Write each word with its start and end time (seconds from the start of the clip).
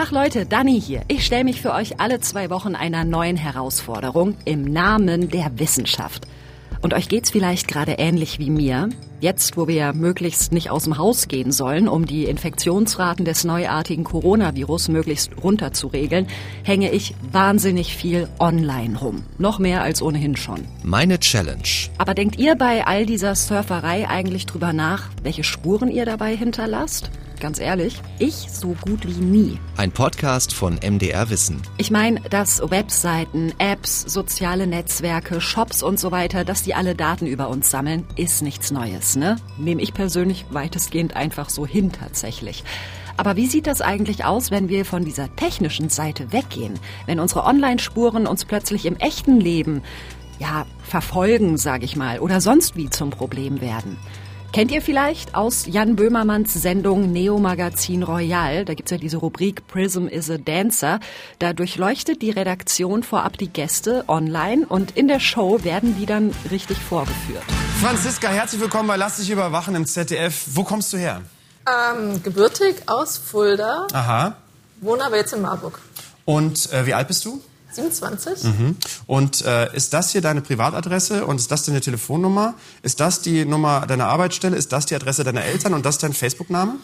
Tag 0.00 0.12
Leute, 0.12 0.46
Dani 0.46 0.80
hier. 0.80 1.02
Ich 1.08 1.26
stelle 1.26 1.44
mich 1.44 1.60
für 1.60 1.74
euch 1.74 2.00
alle 2.00 2.20
zwei 2.20 2.48
Wochen 2.48 2.74
einer 2.74 3.04
neuen 3.04 3.36
Herausforderung 3.36 4.34
im 4.46 4.64
Namen 4.64 5.28
der 5.28 5.58
Wissenschaft. 5.58 6.26
Und 6.80 6.94
euch 6.94 7.10
geht's 7.10 7.28
vielleicht 7.28 7.68
gerade 7.68 7.96
ähnlich 7.98 8.38
wie 8.38 8.48
mir. 8.48 8.88
Jetzt, 9.20 9.58
wo 9.58 9.68
wir 9.68 9.74
ja 9.74 9.92
möglichst 9.92 10.54
nicht 10.54 10.70
aus 10.70 10.84
dem 10.84 10.96
Haus 10.96 11.28
gehen 11.28 11.52
sollen, 11.52 11.86
um 11.86 12.06
die 12.06 12.24
Infektionsraten 12.24 13.26
des 13.26 13.44
neuartigen 13.44 14.04
Coronavirus 14.04 14.88
möglichst 14.88 15.32
runter 15.44 15.74
zu 15.74 15.88
regeln, 15.88 16.28
hänge 16.62 16.90
ich 16.90 17.14
wahnsinnig 17.30 17.94
viel 17.94 18.26
online 18.38 18.98
rum. 18.98 19.24
Noch 19.36 19.58
mehr 19.58 19.82
als 19.82 20.00
ohnehin 20.00 20.34
schon. 20.34 20.64
Meine 20.82 21.20
Challenge. 21.20 21.90
Aber 21.98 22.14
denkt 22.14 22.38
ihr 22.38 22.54
bei 22.54 22.86
all 22.86 23.04
dieser 23.04 23.34
Surferei 23.34 24.08
eigentlich 24.08 24.46
drüber 24.46 24.72
nach, 24.72 25.10
welche 25.22 25.44
Spuren 25.44 25.90
ihr 25.90 26.06
dabei 26.06 26.34
hinterlasst? 26.34 27.10
Ganz 27.40 27.58
ehrlich, 27.58 28.02
ich 28.18 28.34
so 28.34 28.76
gut 28.82 29.06
wie 29.06 29.18
nie. 29.18 29.58
Ein 29.78 29.92
Podcast 29.92 30.52
von 30.52 30.74
MDR 30.74 31.30
Wissen. 31.30 31.62
Ich 31.78 31.90
meine, 31.90 32.20
dass 32.20 32.60
Webseiten, 32.70 33.54
Apps, 33.56 34.02
soziale 34.02 34.66
Netzwerke, 34.66 35.40
Shops 35.40 35.82
und 35.82 35.98
so 35.98 36.10
weiter, 36.10 36.44
dass 36.44 36.64
die 36.64 36.74
alle 36.74 36.94
Daten 36.94 37.26
über 37.26 37.48
uns 37.48 37.70
sammeln, 37.70 38.04
ist 38.16 38.42
nichts 38.42 38.70
Neues, 38.70 39.16
ne? 39.16 39.36
Nehme 39.56 39.80
ich 39.80 39.94
persönlich 39.94 40.44
weitestgehend 40.50 41.16
einfach 41.16 41.48
so 41.48 41.66
hin 41.66 41.92
tatsächlich. 41.92 42.62
Aber 43.16 43.36
wie 43.36 43.46
sieht 43.46 43.66
das 43.66 43.80
eigentlich 43.80 44.26
aus, 44.26 44.50
wenn 44.50 44.68
wir 44.68 44.84
von 44.84 45.06
dieser 45.06 45.34
technischen 45.34 45.88
Seite 45.88 46.32
weggehen? 46.32 46.78
Wenn 47.06 47.20
unsere 47.20 47.44
Online-Spuren 47.44 48.26
uns 48.26 48.44
plötzlich 48.44 48.84
im 48.84 48.96
echten 48.96 49.40
Leben, 49.40 49.80
ja, 50.38 50.66
verfolgen, 50.82 51.56
sag 51.56 51.84
ich 51.84 51.96
mal, 51.96 52.18
oder 52.20 52.42
sonst 52.42 52.76
wie 52.76 52.90
zum 52.90 53.08
Problem 53.08 53.62
werden? 53.62 53.96
Kennt 54.52 54.72
ihr 54.72 54.82
vielleicht 54.82 55.36
aus 55.36 55.66
Jan 55.66 55.94
Böhmermanns 55.94 56.52
Sendung 56.52 57.12
Neo 57.12 57.38
Magazin 57.38 58.02
Royal? 58.02 58.64
Da 58.64 58.74
gibt's 58.74 58.90
ja 58.90 58.98
diese 58.98 59.18
Rubrik 59.18 59.68
Prism 59.68 60.08
is 60.08 60.28
a 60.28 60.38
Dancer. 60.38 60.98
Da 61.38 61.52
durchleuchtet 61.52 62.20
die 62.20 62.30
Redaktion 62.30 63.04
vorab 63.04 63.38
die 63.38 63.48
Gäste 63.48 64.04
online 64.08 64.66
und 64.66 64.96
in 64.96 65.06
der 65.06 65.20
Show 65.20 65.62
werden 65.62 65.96
die 65.96 66.04
dann 66.04 66.34
richtig 66.50 66.78
vorgeführt. 66.78 67.44
Franziska, 67.80 68.26
herzlich 68.26 68.60
willkommen 68.60 68.88
bei 68.88 68.96
Lass 68.96 69.18
dich 69.18 69.30
überwachen 69.30 69.76
im 69.76 69.86
ZDF. 69.86 70.46
Wo 70.48 70.64
kommst 70.64 70.92
du 70.92 70.96
her? 70.96 71.20
Ähm, 71.94 72.20
gebürtig 72.20 72.74
aus 72.86 73.18
Fulda, 73.18 73.86
Aha. 73.92 74.34
wohne 74.80 75.04
aber 75.04 75.16
jetzt 75.16 75.32
in 75.32 75.42
Marburg. 75.42 75.78
Und 76.24 76.72
äh, 76.72 76.86
wie 76.86 76.94
alt 76.94 77.06
bist 77.06 77.24
du? 77.24 77.40
27. 77.74 78.44
Mhm. 78.44 78.76
Und 79.06 79.44
äh, 79.44 79.74
ist 79.74 79.92
das 79.92 80.10
hier 80.10 80.20
deine 80.20 80.40
Privatadresse 80.40 81.26
und 81.26 81.36
ist 81.36 81.50
das 81.50 81.64
deine 81.64 81.80
Telefonnummer? 81.80 82.54
Ist 82.82 83.00
das 83.00 83.22
die 83.22 83.44
Nummer 83.44 83.86
deiner 83.86 84.08
Arbeitsstelle? 84.08 84.56
Ist 84.56 84.72
das 84.72 84.86
die 84.86 84.94
Adresse 84.94 85.24
deiner 85.24 85.44
Eltern 85.44 85.74
und 85.74 85.84
das 85.84 85.98
dein 85.98 86.12
Facebook-Name? 86.12 86.76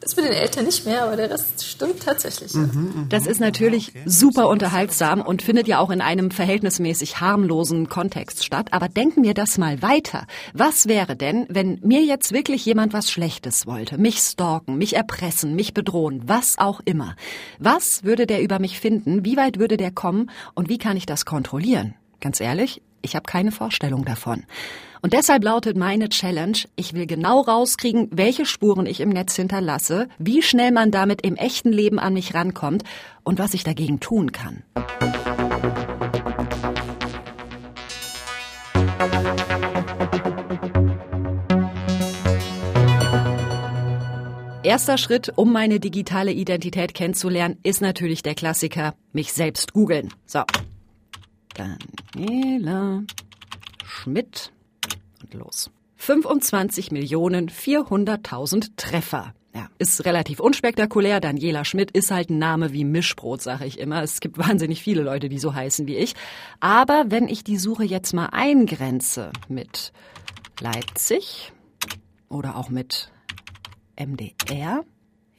Das 0.00 0.16
mit 0.16 0.24
den 0.24 0.32
Eltern 0.32 0.64
nicht 0.64 0.86
mehr, 0.86 1.04
aber 1.04 1.16
der 1.16 1.30
Rest 1.30 1.62
stimmt 1.62 2.02
tatsächlich. 2.02 2.54
ja. 2.54 2.70
Das 3.10 3.26
ist 3.26 3.38
natürlich 3.38 3.92
super 4.06 4.48
unterhaltsam 4.48 5.20
und 5.20 5.42
findet 5.42 5.68
ja 5.68 5.78
auch 5.78 5.90
in 5.90 6.00
einem 6.00 6.30
verhältnismäßig 6.30 7.20
harmlosen 7.20 7.90
Kontext 7.90 8.44
statt. 8.44 8.68
Aber 8.72 8.88
denken 8.88 9.22
wir 9.22 9.34
das 9.34 9.58
mal 9.58 9.82
weiter. 9.82 10.26
Was 10.54 10.88
wäre 10.88 11.16
denn, 11.16 11.44
wenn 11.50 11.80
mir 11.82 12.02
jetzt 12.02 12.32
wirklich 12.32 12.64
jemand 12.64 12.94
was 12.94 13.10
Schlechtes 13.10 13.66
wollte? 13.66 13.98
Mich 13.98 14.20
stalken, 14.20 14.78
mich 14.78 14.96
erpressen, 14.96 15.54
mich 15.54 15.74
bedrohen, 15.74 16.22
was 16.24 16.56
auch 16.56 16.80
immer. 16.86 17.14
Was 17.58 18.02
würde 18.02 18.26
der 18.26 18.42
über 18.42 18.58
mich 18.58 18.80
finden? 18.80 19.26
Wie 19.26 19.36
weit 19.36 19.58
würde 19.58 19.76
der 19.76 19.90
kommen? 19.90 20.30
Und 20.54 20.70
wie 20.70 20.78
kann 20.78 20.96
ich 20.96 21.04
das 21.04 21.26
kontrollieren? 21.26 21.94
Ganz 22.20 22.40
ehrlich, 22.40 22.80
ich 23.02 23.16
habe 23.16 23.24
keine 23.26 23.52
Vorstellung 23.52 24.06
davon. 24.06 24.44
Und 25.02 25.14
deshalb 25.14 25.44
lautet 25.44 25.76
meine 25.76 26.10
Challenge, 26.10 26.58
ich 26.76 26.92
will 26.92 27.06
genau 27.06 27.40
rauskriegen, 27.40 28.08
welche 28.12 28.44
Spuren 28.44 28.84
ich 28.84 29.00
im 29.00 29.08
Netz 29.08 29.34
hinterlasse, 29.34 30.08
wie 30.18 30.42
schnell 30.42 30.72
man 30.72 30.90
damit 30.90 31.22
im 31.22 31.36
echten 31.36 31.72
Leben 31.72 31.98
an 31.98 32.12
mich 32.12 32.34
rankommt 32.34 32.84
und 33.22 33.38
was 33.38 33.54
ich 33.54 33.64
dagegen 33.64 34.00
tun 34.00 34.32
kann. 34.32 34.62
Erster 44.62 44.98
Schritt, 44.98 45.32
um 45.36 45.52
meine 45.52 45.80
digitale 45.80 46.32
Identität 46.32 46.92
kennenzulernen, 46.92 47.56
ist 47.62 47.80
natürlich 47.80 48.22
der 48.22 48.34
Klassiker, 48.34 48.94
mich 49.12 49.32
selbst 49.32 49.72
googeln. 49.72 50.12
So. 50.26 50.42
Daniela 51.54 53.02
Schmidt 53.84 54.52
und 55.34 55.40
los. 55.40 55.70
25 55.96 56.92
Millionen 56.92 57.50
400.000 57.50 58.70
Treffer. 58.76 59.34
Ja, 59.54 59.68
ist 59.78 60.04
relativ 60.04 60.38
unspektakulär. 60.38 61.20
Daniela 61.20 61.64
Schmidt 61.64 61.90
ist 61.90 62.12
halt 62.12 62.30
ein 62.30 62.38
Name 62.38 62.72
wie 62.72 62.84
Mischbrot, 62.84 63.42
sage 63.42 63.66
ich 63.66 63.78
immer. 63.78 64.02
Es 64.02 64.20
gibt 64.20 64.38
wahnsinnig 64.38 64.80
viele 64.80 65.02
Leute, 65.02 65.28
die 65.28 65.38
so 65.38 65.54
heißen 65.54 65.86
wie 65.88 65.96
ich. 65.96 66.14
Aber 66.60 67.06
wenn 67.08 67.28
ich 67.28 67.42
die 67.42 67.58
Suche 67.58 67.84
jetzt 67.84 68.14
mal 68.14 68.26
eingrenze 68.26 69.32
mit 69.48 69.92
Leipzig 70.60 71.52
oder 72.28 72.56
auch 72.56 72.68
mit 72.68 73.10
MDR, 73.98 74.84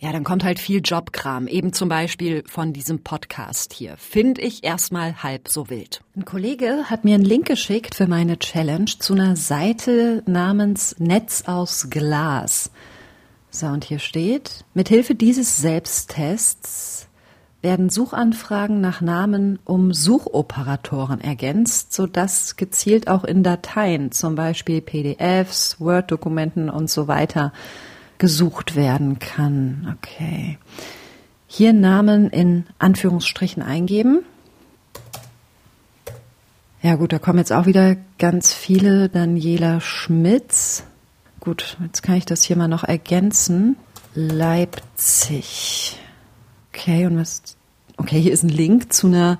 ja, 0.01 0.11
dann 0.11 0.23
kommt 0.23 0.43
halt 0.43 0.57
viel 0.57 0.81
Jobkram, 0.83 1.45
eben 1.45 1.73
zum 1.73 1.87
Beispiel 1.87 2.43
von 2.47 2.73
diesem 2.73 3.03
Podcast 3.03 3.71
hier. 3.71 3.97
Finde 3.97 4.41
ich 4.41 4.63
erstmal 4.63 5.21
halb 5.21 5.47
so 5.47 5.69
wild. 5.69 6.01
Ein 6.15 6.25
Kollege 6.25 6.85
hat 6.89 7.05
mir 7.05 7.13
einen 7.13 7.23
Link 7.23 7.45
geschickt 7.45 7.93
für 7.93 8.07
meine 8.07 8.39
Challenge 8.39 8.89
zu 8.97 9.13
einer 9.13 9.35
Seite 9.35 10.23
namens 10.25 10.95
Netz 10.97 11.43
aus 11.45 11.91
Glas. 11.91 12.71
So, 13.51 13.67
und 13.67 13.83
hier 13.83 13.99
steht, 13.99 14.65
mithilfe 14.73 15.13
dieses 15.13 15.57
Selbsttests 15.57 17.07
werden 17.61 17.91
Suchanfragen 17.91 18.81
nach 18.81 19.01
Namen 19.01 19.59
um 19.65 19.93
Suchoperatoren 19.93 21.21
ergänzt, 21.21 21.93
sodass 21.93 22.55
gezielt 22.55 23.07
auch 23.07 23.23
in 23.23 23.43
Dateien, 23.43 24.11
zum 24.11 24.33
Beispiel 24.33 24.81
PDFs, 24.81 25.79
Word-Dokumenten 25.79 26.71
und 26.71 26.89
so 26.89 27.07
weiter, 27.07 27.53
gesucht 28.21 28.75
werden 28.75 29.17
kann. 29.17 29.97
Okay. 29.97 30.59
Hier 31.47 31.73
Namen 31.73 32.29
in 32.29 32.67
Anführungsstrichen 32.77 33.63
eingeben. 33.63 34.19
Ja 36.83 36.95
gut, 36.95 37.13
da 37.13 37.17
kommen 37.17 37.39
jetzt 37.39 37.51
auch 37.51 37.65
wieder 37.65 37.97
ganz 38.19 38.53
viele 38.53 39.09
Daniela 39.09 39.81
Schmitz. 39.81 40.83
Gut, 41.39 41.77
jetzt 41.83 42.03
kann 42.03 42.15
ich 42.15 42.25
das 42.25 42.43
hier 42.43 42.57
mal 42.57 42.67
noch 42.67 42.83
ergänzen. 42.83 43.75
Leipzig. 44.13 45.97
Okay, 46.71 47.07
und 47.07 47.17
was? 47.17 47.41
Okay, 47.97 48.21
hier 48.21 48.33
ist 48.33 48.43
ein 48.43 48.49
Link 48.49 48.93
zu 48.93 49.07
einer 49.07 49.39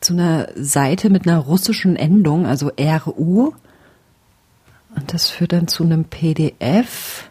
zu 0.00 0.12
einer 0.12 0.48
Seite 0.54 1.08
mit 1.08 1.26
einer 1.26 1.38
russischen 1.38 1.96
Endung, 1.96 2.46
also 2.46 2.70
RU. 2.78 3.54
Und 4.94 5.14
das 5.14 5.30
führt 5.30 5.54
dann 5.54 5.68
zu 5.68 5.84
einem 5.84 6.04
PDF. 6.04 7.27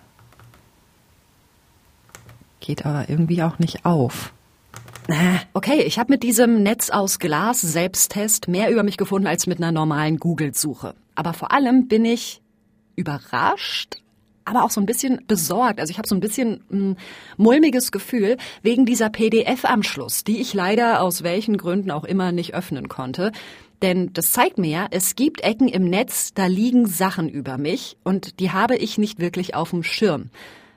Geht 2.68 2.86
aber 2.86 3.08
irgendwie 3.08 3.42
auch 3.44 3.60
nicht 3.60 3.86
auf. 3.86 4.34
Okay, 5.54 5.84
ich 5.84 6.00
habe 6.00 6.12
mit 6.12 6.22
diesem 6.22 6.64
Netz 6.64 6.90
aus 6.90 7.18
Glas 7.18 7.62
Selbsttest 7.62 8.50
mehr 8.50 8.70
über 8.70 8.84
mich 8.84 8.98
gefunden 8.98 9.26
als 9.26 9.48
mit 9.48 9.60
einer 9.60 9.72
normalen 9.72 10.18
Google-Suche. 10.18 10.94
Aber 11.16 11.32
vor 11.32 11.54
allem 11.54 11.88
bin 11.88 12.04
ich 12.04 12.42
überrascht, 12.98 14.02
aber 14.44 14.66
auch 14.66 14.70
so 14.70 14.82
ein 14.82 14.86
bisschen 14.86 15.22
besorgt. 15.28 15.80
Also 15.80 15.92
ich 15.92 15.98
habe 15.98 16.10
so 16.10 16.16
ein 16.16 16.20
bisschen 16.20 16.62
ein 16.70 16.98
mulmiges 17.38 17.94
Gefühl 17.94 18.36
wegen 18.64 18.86
dieser 18.86 19.10
PDF 19.10 19.64
am 19.64 19.82
Schluss, 19.82 20.26
die 20.26 20.42
ich 20.42 20.54
leider 20.54 21.02
aus 21.02 21.24
welchen 21.24 21.56
Gründen 21.56 21.90
auch 21.90 22.04
immer 22.04 22.34
nicht 22.34 22.54
öffnen 22.54 22.90
konnte. 22.90 23.32
Denn 23.82 24.12
das 24.12 24.34
zeigt 24.34 24.58
mir 24.58 24.70
ja, 24.70 24.88
es 24.92 25.16
gibt 25.16 25.40
Ecken 25.40 25.70
im 25.70 25.86
Netz, 25.86 26.34
da 26.34 26.48
liegen 26.48 26.86
Sachen 26.86 27.30
über 27.30 27.58
mich 27.58 27.96
und 28.04 28.42
die 28.42 28.52
habe 28.52 28.76
ich 28.76 28.98
nicht 28.98 29.20
wirklich 29.20 29.56
auf 29.56 29.70
dem 29.70 29.84
Schirm. 29.84 30.32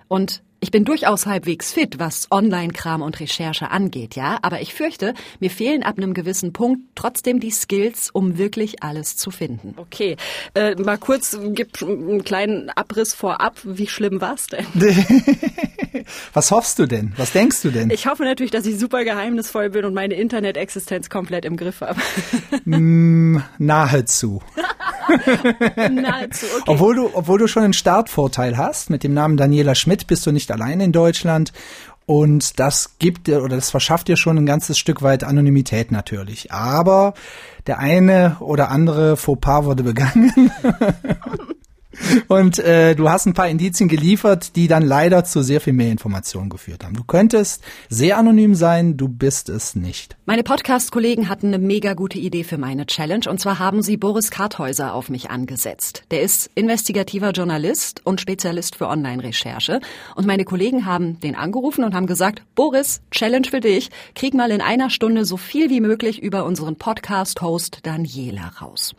Und 0.06 0.44
ich 0.60 0.70
bin 0.70 0.84
durchaus 0.84 1.26
halbwegs 1.26 1.72
fit, 1.72 1.98
was 1.98 2.28
Online-Kram 2.30 3.02
und 3.02 3.18
Recherche 3.18 3.70
angeht, 3.70 4.14
ja, 4.14 4.38
aber 4.42 4.60
ich 4.60 4.74
fürchte, 4.74 5.14
mir 5.40 5.50
fehlen 5.50 5.82
ab 5.82 5.96
einem 5.96 6.14
gewissen 6.14 6.52
Punkt 6.52 6.82
trotzdem 6.94 7.40
die 7.40 7.50
Skills, 7.50 8.10
um 8.10 8.36
wirklich 8.36 8.82
alles 8.82 9.16
zu 9.16 9.30
finden. 9.30 9.74
Okay, 9.78 10.16
äh, 10.54 10.74
mal 10.74 10.98
kurz, 10.98 11.38
gib 11.54 11.82
einen 11.82 12.24
kleinen 12.24 12.70
Abriss 12.70 13.14
vorab. 13.14 13.58
Wie 13.64 13.86
schlimm 13.86 14.20
war's 14.20 14.48
denn? 14.48 14.66
Was 16.32 16.50
hoffst 16.50 16.78
du 16.78 16.86
denn? 16.86 17.12
Was 17.16 17.32
denkst 17.32 17.62
du 17.62 17.70
denn? 17.70 17.90
Ich 17.90 18.06
hoffe 18.06 18.24
natürlich, 18.24 18.50
dass 18.50 18.66
ich 18.66 18.78
super 18.78 19.04
geheimnisvoll 19.04 19.70
bin 19.70 19.84
und 19.84 19.94
meine 19.94 20.14
Internet-Existenz 20.14 21.08
komplett 21.08 21.44
im 21.44 21.56
Griff 21.56 21.80
habe. 21.80 22.00
Mm, 22.64 23.38
nahezu. 23.58 24.42
Nahezu, 25.90 26.46
okay. 26.60 26.64
Obwohl 26.66 26.94
du, 26.94 27.10
obwohl 27.12 27.38
du 27.38 27.46
schon 27.46 27.64
einen 27.64 27.72
Startvorteil 27.72 28.56
hast. 28.56 28.90
Mit 28.90 29.04
dem 29.04 29.14
Namen 29.14 29.36
Daniela 29.36 29.74
Schmidt 29.74 30.06
bist 30.06 30.26
du 30.26 30.32
nicht 30.32 30.50
alleine 30.50 30.84
in 30.84 30.92
Deutschland. 30.92 31.52
Und 32.06 32.58
das 32.58 32.98
gibt 32.98 33.28
dir 33.28 33.42
oder 33.42 33.54
das 33.54 33.70
verschafft 33.70 34.08
dir 34.08 34.16
schon 34.16 34.36
ein 34.36 34.46
ganzes 34.46 34.78
Stück 34.78 35.02
weit 35.02 35.22
Anonymität 35.22 35.92
natürlich. 35.92 36.50
Aber 36.50 37.14
der 37.66 37.78
eine 37.78 38.36
oder 38.40 38.70
andere 38.70 39.16
Fauxpas 39.16 39.64
wurde 39.64 39.84
begangen. 39.84 40.50
Und 42.28 42.58
äh, 42.58 42.94
du 42.94 43.08
hast 43.08 43.26
ein 43.26 43.34
paar 43.34 43.48
Indizien 43.48 43.88
geliefert, 43.88 44.56
die 44.56 44.68
dann 44.68 44.82
leider 44.82 45.24
zu 45.24 45.42
sehr 45.42 45.60
viel 45.60 45.72
mehr 45.72 45.90
Informationen 45.90 46.50
geführt 46.50 46.84
haben. 46.84 46.94
Du 46.94 47.04
könntest 47.04 47.62
sehr 47.88 48.18
anonym 48.18 48.54
sein, 48.54 48.96
du 48.96 49.08
bist 49.08 49.48
es 49.48 49.74
nicht. 49.74 50.16
Meine 50.26 50.42
Podcast-Kollegen 50.42 51.28
hatten 51.28 51.48
eine 51.48 51.58
mega 51.58 51.94
gute 51.94 52.18
Idee 52.18 52.44
für 52.44 52.58
meine 52.58 52.86
Challenge 52.86 53.28
und 53.28 53.40
zwar 53.40 53.58
haben 53.58 53.82
sie 53.82 53.96
Boris 53.96 54.30
Karthäuser 54.30 54.94
auf 54.94 55.08
mich 55.10 55.30
angesetzt. 55.30 56.04
Der 56.10 56.22
ist 56.22 56.50
investigativer 56.54 57.30
Journalist 57.30 58.00
und 58.04 58.20
Spezialist 58.20 58.76
für 58.76 58.88
Online-Recherche 58.88 59.80
und 60.14 60.26
meine 60.26 60.44
Kollegen 60.44 60.86
haben 60.86 61.20
den 61.20 61.34
angerufen 61.34 61.84
und 61.84 61.94
haben 61.94 62.06
gesagt, 62.06 62.42
Boris, 62.54 63.02
Challenge 63.10 63.48
für 63.48 63.60
dich, 63.60 63.90
krieg 64.14 64.34
mal 64.34 64.50
in 64.50 64.60
einer 64.60 64.90
Stunde 64.90 65.24
so 65.24 65.36
viel 65.36 65.70
wie 65.70 65.80
möglich 65.80 66.22
über 66.22 66.44
unseren 66.44 66.76
Podcast-Host 66.76 67.80
Daniela 67.82 68.52
raus. 68.60 68.94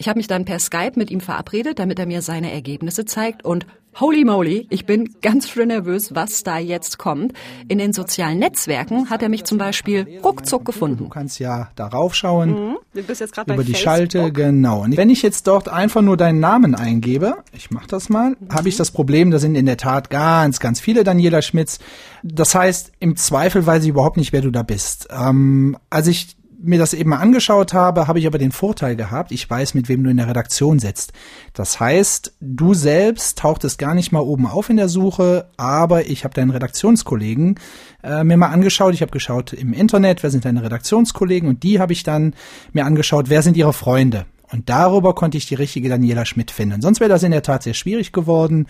Ich 0.00 0.08
habe 0.08 0.18
mich 0.18 0.28
dann 0.28 0.44
per 0.44 0.60
Skype 0.60 0.92
mit 0.94 1.10
ihm 1.10 1.20
verabredet, 1.20 1.78
damit 1.80 1.98
er 1.98 2.06
mir 2.06 2.22
seine 2.22 2.52
Ergebnisse 2.52 3.04
zeigt 3.04 3.44
und 3.44 3.66
holy 3.98 4.24
moly, 4.24 4.66
ich 4.70 4.86
bin 4.86 5.16
ganz 5.22 5.48
schön 5.48 5.68
nervös, 5.68 6.14
was 6.14 6.44
da 6.44 6.56
jetzt 6.58 6.98
kommt. 6.98 7.32
In 7.66 7.78
den 7.78 7.92
sozialen 7.92 8.38
Netzwerken 8.38 9.10
hat 9.10 9.22
er 9.22 9.28
mich 9.28 9.42
zum 9.42 9.58
Beispiel 9.58 10.20
ruckzuck 10.22 10.64
gefunden. 10.64 10.98
Du 10.98 11.08
kannst 11.08 11.40
ja 11.40 11.70
darauf 11.74 12.14
schauen. 12.14 12.50
Mhm. 12.50 12.76
Du 12.94 13.02
bist 13.02 13.20
jetzt 13.20 13.34
gerade 13.34 13.52
über 13.52 13.62
bei 13.62 13.66
die 13.66 13.72
Facebook. 13.72 13.92
Schalte, 13.92 14.32
genau. 14.32 14.84
Und 14.84 14.96
wenn 14.96 15.10
ich 15.10 15.22
jetzt 15.22 15.48
dort 15.48 15.68
einfach 15.68 16.02
nur 16.02 16.16
deinen 16.16 16.38
Namen 16.38 16.76
eingebe, 16.76 17.38
ich 17.52 17.72
mache 17.72 17.88
das 17.88 18.08
mal, 18.08 18.36
Mhm. 18.38 18.54
habe 18.54 18.68
ich 18.68 18.76
das 18.76 18.92
Problem, 18.92 19.32
da 19.32 19.40
sind 19.40 19.56
in 19.56 19.66
der 19.66 19.78
Tat 19.78 20.10
ganz, 20.10 20.60
ganz 20.60 20.78
viele 20.78 21.02
Daniela 21.02 21.42
Schmitz. 21.42 21.80
Das 22.22 22.54
heißt, 22.54 22.92
im 23.00 23.16
Zweifel 23.16 23.66
weiß 23.66 23.82
ich 23.82 23.88
überhaupt 23.88 24.16
nicht, 24.16 24.32
wer 24.32 24.42
du 24.42 24.52
da 24.52 24.62
bist. 24.62 25.08
Ähm, 25.10 25.76
als 25.90 26.06
ich 26.06 26.36
mir 26.60 26.78
das 26.78 26.92
eben 26.92 27.10
mal 27.10 27.18
angeschaut 27.18 27.72
habe, 27.72 28.08
habe 28.08 28.18
ich 28.18 28.26
aber 28.26 28.38
den 28.38 28.50
Vorteil 28.50 28.96
gehabt, 28.96 29.30
ich 29.30 29.48
weiß, 29.48 29.74
mit 29.74 29.88
wem 29.88 30.02
du 30.02 30.10
in 30.10 30.16
der 30.16 30.28
Redaktion 30.28 30.78
sitzt. 30.78 31.12
Das 31.52 31.78
heißt, 31.78 32.34
du 32.40 32.74
selbst 32.74 33.38
tauchtest 33.38 33.78
gar 33.78 33.94
nicht 33.94 34.10
mal 34.10 34.20
oben 34.20 34.46
auf 34.46 34.68
in 34.68 34.76
der 34.76 34.88
Suche, 34.88 35.48
aber 35.56 36.06
ich 36.06 36.24
habe 36.24 36.34
deinen 36.34 36.50
Redaktionskollegen 36.50 37.60
äh, 38.02 38.24
mir 38.24 38.36
mal 38.36 38.48
angeschaut. 38.48 38.92
Ich 38.94 39.02
habe 39.02 39.12
geschaut 39.12 39.52
im 39.52 39.72
Internet, 39.72 40.22
wer 40.22 40.30
sind 40.30 40.44
deine 40.44 40.62
Redaktionskollegen 40.62 41.48
und 41.48 41.62
die 41.62 41.78
habe 41.78 41.92
ich 41.92 42.02
dann 42.02 42.34
mir 42.72 42.84
angeschaut, 42.84 43.30
wer 43.30 43.42
sind 43.42 43.56
ihre 43.56 43.72
Freunde. 43.72 44.26
Und 44.50 44.68
darüber 44.68 45.14
konnte 45.14 45.36
ich 45.36 45.46
die 45.46 45.54
richtige 45.54 45.88
Daniela 45.88 46.24
Schmidt 46.24 46.50
finden. 46.50 46.80
Sonst 46.80 47.00
wäre 47.00 47.10
das 47.10 47.22
in 47.22 47.30
der 47.30 47.42
Tat 47.42 47.62
sehr 47.62 47.74
schwierig 47.74 48.12
geworden. 48.12 48.66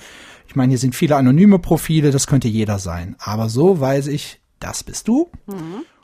Ich 0.46 0.56
meine, 0.56 0.70
hier 0.70 0.78
sind 0.78 0.94
viele 0.94 1.16
anonyme 1.16 1.58
Profile, 1.58 2.10
das 2.10 2.26
könnte 2.26 2.48
jeder 2.48 2.78
sein. 2.78 3.16
Aber 3.18 3.48
so 3.48 3.80
weiß 3.80 4.08
ich, 4.08 4.40
das 4.58 4.82
bist 4.82 5.08
du. 5.08 5.30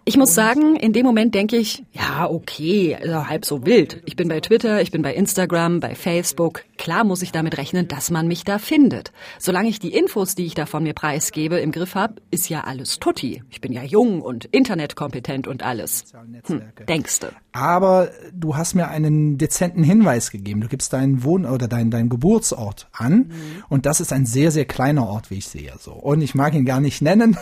Ich 0.07 0.19
muss 0.19 0.35
sagen, 0.35 0.77
in 0.77 0.93
dem 0.93 1.07
Moment 1.07 1.35
denke 1.35 1.57
ich, 1.57 1.83
ja, 1.93 2.29
okay, 2.29 2.95
also 3.01 3.27
halb 3.27 3.47
so 3.47 3.65
wild. 3.65 4.03
Ich 4.05 4.17
bin 4.17 4.29
bei 4.29 4.41
Twitter, 4.41 4.83
ich 4.83 4.91
bin 4.91 5.01
bei 5.01 5.15
Instagram, 5.15 5.81
bei 5.81 5.95
Facebook. 5.95 6.65
Klar 6.77 7.05
muss 7.05 7.23
ich 7.23 7.33
damit 7.33 7.57
rechnen, 7.57 7.89
dass 7.89 8.11
man 8.11 8.29
mich 8.29 8.45
da 8.45 8.59
findet. 8.59 9.13
Solange 9.39 9.71
ich 9.71 9.79
die 9.79 9.95
Infos, 9.95 10.35
die 10.35 10.45
ich 10.45 10.55
da 10.55 10.67
von 10.67 10.83
mir 10.83 10.93
preisgebe, 10.93 11.59
im 11.59 11.73
Griff 11.73 11.95
habe, 11.95 12.17
ist 12.31 12.51
ja 12.51 12.65
alles 12.65 12.99
tutti. 12.99 13.43
Ich 13.49 13.63
bin 13.63 13.73
ja 13.73 13.83
jung 13.83 14.21
und 14.21 14.45
internetkompetent 14.45 15.49
und 15.49 15.63
alles. 15.63 16.05
Hm, 16.49 16.63
denkste. 16.87 17.33
Aber 17.53 18.11
du 18.35 18.57
hast 18.57 18.75
mir 18.75 18.89
einen 18.89 19.39
dezenten 19.39 19.83
Hinweis 19.83 20.31
gegeben. 20.31 20.61
Du 20.61 20.69
gibst 20.69 20.93
deinen 20.93 21.25
Wohn- 21.25 21.47
oder 21.47 21.67
deinen, 21.67 21.91
deinen 21.91 22.11
Geburtsort 22.11 22.89
an. 22.93 23.31
Und 23.71 23.87
das 23.87 24.01
ist 24.01 24.13
ein 24.13 24.27
sehr, 24.27 24.51
sehr 24.51 24.67
kleiner 24.67 25.09
Ort, 25.09 25.31
wie 25.31 25.39
ich 25.39 25.49
sehe. 25.49 25.73
So. 25.79 25.93
Und 25.93 26.21
ich 26.21 26.35
mag 26.35 26.53
ihn 26.53 26.67
gar 26.67 26.81
nicht 26.81 27.01
nennen. 27.01 27.39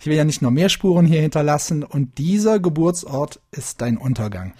Ich 0.00 0.06
will 0.06 0.16
ja 0.16 0.24
nicht 0.24 0.42
nur 0.42 0.50
mehr 0.50 0.68
Spuren 0.68 1.06
hier 1.06 1.20
hinterlassen. 1.20 1.82
Und 1.82 2.18
dieser 2.18 2.60
Geburtsort 2.60 3.40
ist 3.50 3.80
dein 3.80 3.96
Untergang. 3.96 4.54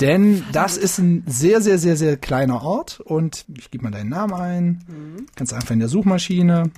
Denn 0.00 0.44
das 0.52 0.76
ist 0.78 0.98
ein 0.98 1.24
sehr, 1.26 1.60
sehr, 1.60 1.78
sehr, 1.78 1.96
sehr 1.96 2.16
kleiner 2.16 2.62
Ort. 2.62 3.00
Und 3.00 3.44
ich 3.56 3.70
gebe 3.70 3.84
mal 3.84 3.90
deinen 3.90 4.10
Namen 4.10 4.34
ein. 4.34 4.84
Ganz 5.36 5.52
einfach 5.52 5.72
in 5.72 5.80
der 5.80 5.88
Suchmaschine 5.88 6.70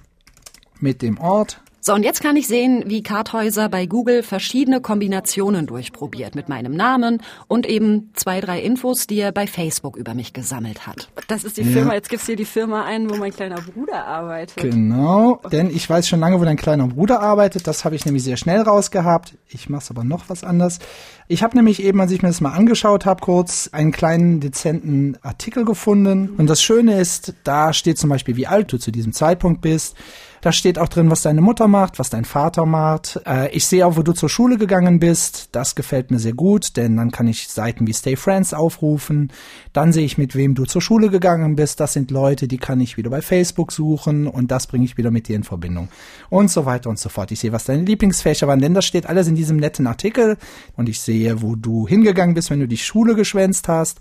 mit 0.80 1.02
dem 1.02 1.18
Ort. 1.18 1.60
So, 1.84 1.94
und 1.94 2.04
jetzt 2.04 2.22
kann 2.22 2.36
ich 2.36 2.46
sehen, 2.46 2.84
wie 2.86 3.02
Karthäuser 3.02 3.68
bei 3.68 3.86
Google 3.86 4.22
verschiedene 4.22 4.80
Kombinationen 4.80 5.66
durchprobiert 5.66 6.36
mit 6.36 6.48
meinem 6.48 6.76
Namen 6.76 7.20
und 7.48 7.66
eben 7.66 8.12
zwei, 8.14 8.40
drei 8.40 8.60
Infos, 8.60 9.08
die 9.08 9.18
er 9.18 9.32
bei 9.32 9.48
Facebook 9.48 9.96
über 9.96 10.14
mich 10.14 10.32
gesammelt 10.32 10.86
hat. 10.86 11.10
Das 11.26 11.42
ist 11.42 11.56
die 11.56 11.64
Firma, 11.64 11.94
jetzt 11.94 12.08
gibt's 12.08 12.26
hier 12.26 12.36
die 12.36 12.44
Firma 12.44 12.84
ein, 12.84 13.10
wo 13.10 13.16
mein 13.16 13.32
kleiner 13.32 13.60
Bruder 13.60 14.06
arbeitet. 14.06 14.62
Genau, 14.62 15.40
denn 15.50 15.70
ich 15.70 15.90
weiß 15.90 16.06
schon 16.06 16.20
lange, 16.20 16.38
wo 16.38 16.44
dein 16.44 16.56
kleiner 16.56 16.86
Bruder 16.86 17.18
arbeitet. 17.18 17.66
Das 17.66 17.84
habe 17.84 17.96
ich 17.96 18.06
nämlich 18.06 18.22
sehr 18.22 18.36
schnell 18.36 18.60
rausgehabt. 18.60 19.36
Ich 19.48 19.68
mache 19.68 19.90
aber 19.90 20.04
noch 20.04 20.28
was 20.28 20.44
anderes. 20.44 20.78
Ich 21.26 21.42
habe 21.42 21.56
nämlich 21.56 21.82
eben, 21.82 22.00
als 22.00 22.12
ich 22.12 22.22
mir 22.22 22.28
das 22.28 22.40
mal 22.40 22.52
angeschaut 22.52 23.06
habe, 23.06 23.20
kurz 23.20 23.70
einen 23.72 23.90
kleinen 23.90 24.38
dezenten 24.38 25.18
Artikel 25.22 25.64
gefunden. 25.64 26.30
Und 26.36 26.46
das 26.46 26.62
Schöne 26.62 27.00
ist, 27.00 27.34
da 27.42 27.72
steht 27.72 27.98
zum 27.98 28.08
Beispiel, 28.08 28.36
wie 28.36 28.46
alt 28.46 28.72
du 28.72 28.78
zu 28.78 28.92
diesem 28.92 29.12
Zeitpunkt 29.12 29.62
bist. 29.62 29.96
Da 30.42 30.50
steht 30.50 30.76
auch 30.76 30.88
drin, 30.88 31.08
was 31.08 31.22
deine 31.22 31.40
Mutter 31.40 31.68
macht, 31.68 32.00
was 32.00 32.10
dein 32.10 32.24
Vater 32.24 32.66
macht. 32.66 33.20
Äh, 33.26 33.52
ich 33.52 33.64
sehe 33.64 33.86
auch, 33.86 33.96
wo 33.96 34.02
du 34.02 34.12
zur 34.12 34.28
Schule 34.28 34.58
gegangen 34.58 34.98
bist. 34.98 35.50
Das 35.52 35.76
gefällt 35.76 36.10
mir 36.10 36.18
sehr 36.18 36.32
gut, 36.32 36.76
denn 36.76 36.96
dann 36.96 37.12
kann 37.12 37.28
ich 37.28 37.46
Seiten 37.46 37.86
wie 37.86 37.92
Stay 37.92 38.16
Friends 38.16 38.52
aufrufen. 38.52 39.32
Dann 39.72 39.92
sehe 39.92 40.04
ich, 40.04 40.18
mit 40.18 40.34
wem 40.34 40.56
du 40.56 40.64
zur 40.64 40.82
Schule 40.82 41.10
gegangen 41.10 41.54
bist. 41.54 41.78
Das 41.78 41.92
sind 41.92 42.10
Leute, 42.10 42.48
die 42.48 42.58
kann 42.58 42.80
ich 42.80 42.96
wieder 42.96 43.08
bei 43.08 43.22
Facebook 43.22 43.70
suchen 43.70 44.26
und 44.26 44.50
das 44.50 44.66
bringe 44.66 44.84
ich 44.84 44.96
wieder 44.96 45.12
mit 45.12 45.28
dir 45.28 45.36
in 45.36 45.44
Verbindung. 45.44 45.88
Und 46.28 46.50
so 46.50 46.66
weiter 46.66 46.90
und 46.90 46.98
so 46.98 47.08
fort. 47.08 47.30
Ich 47.30 47.38
sehe, 47.38 47.52
was 47.52 47.62
deine 47.62 47.84
Lieblingsfächer 47.84 48.48
waren, 48.48 48.60
denn 48.60 48.74
das 48.74 48.84
steht 48.84 49.06
alles 49.06 49.28
in 49.28 49.36
diesem 49.36 49.58
netten 49.58 49.86
Artikel. 49.86 50.38
Und 50.76 50.88
ich 50.88 51.00
sehe, 51.00 51.40
wo 51.40 51.54
du 51.54 51.86
hingegangen 51.86 52.34
bist, 52.34 52.50
wenn 52.50 52.58
du 52.58 52.66
die 52.66 52.78
Schule 52.78 53.14
geschwänzt 53.14 53.68
hast, 53.68 54.00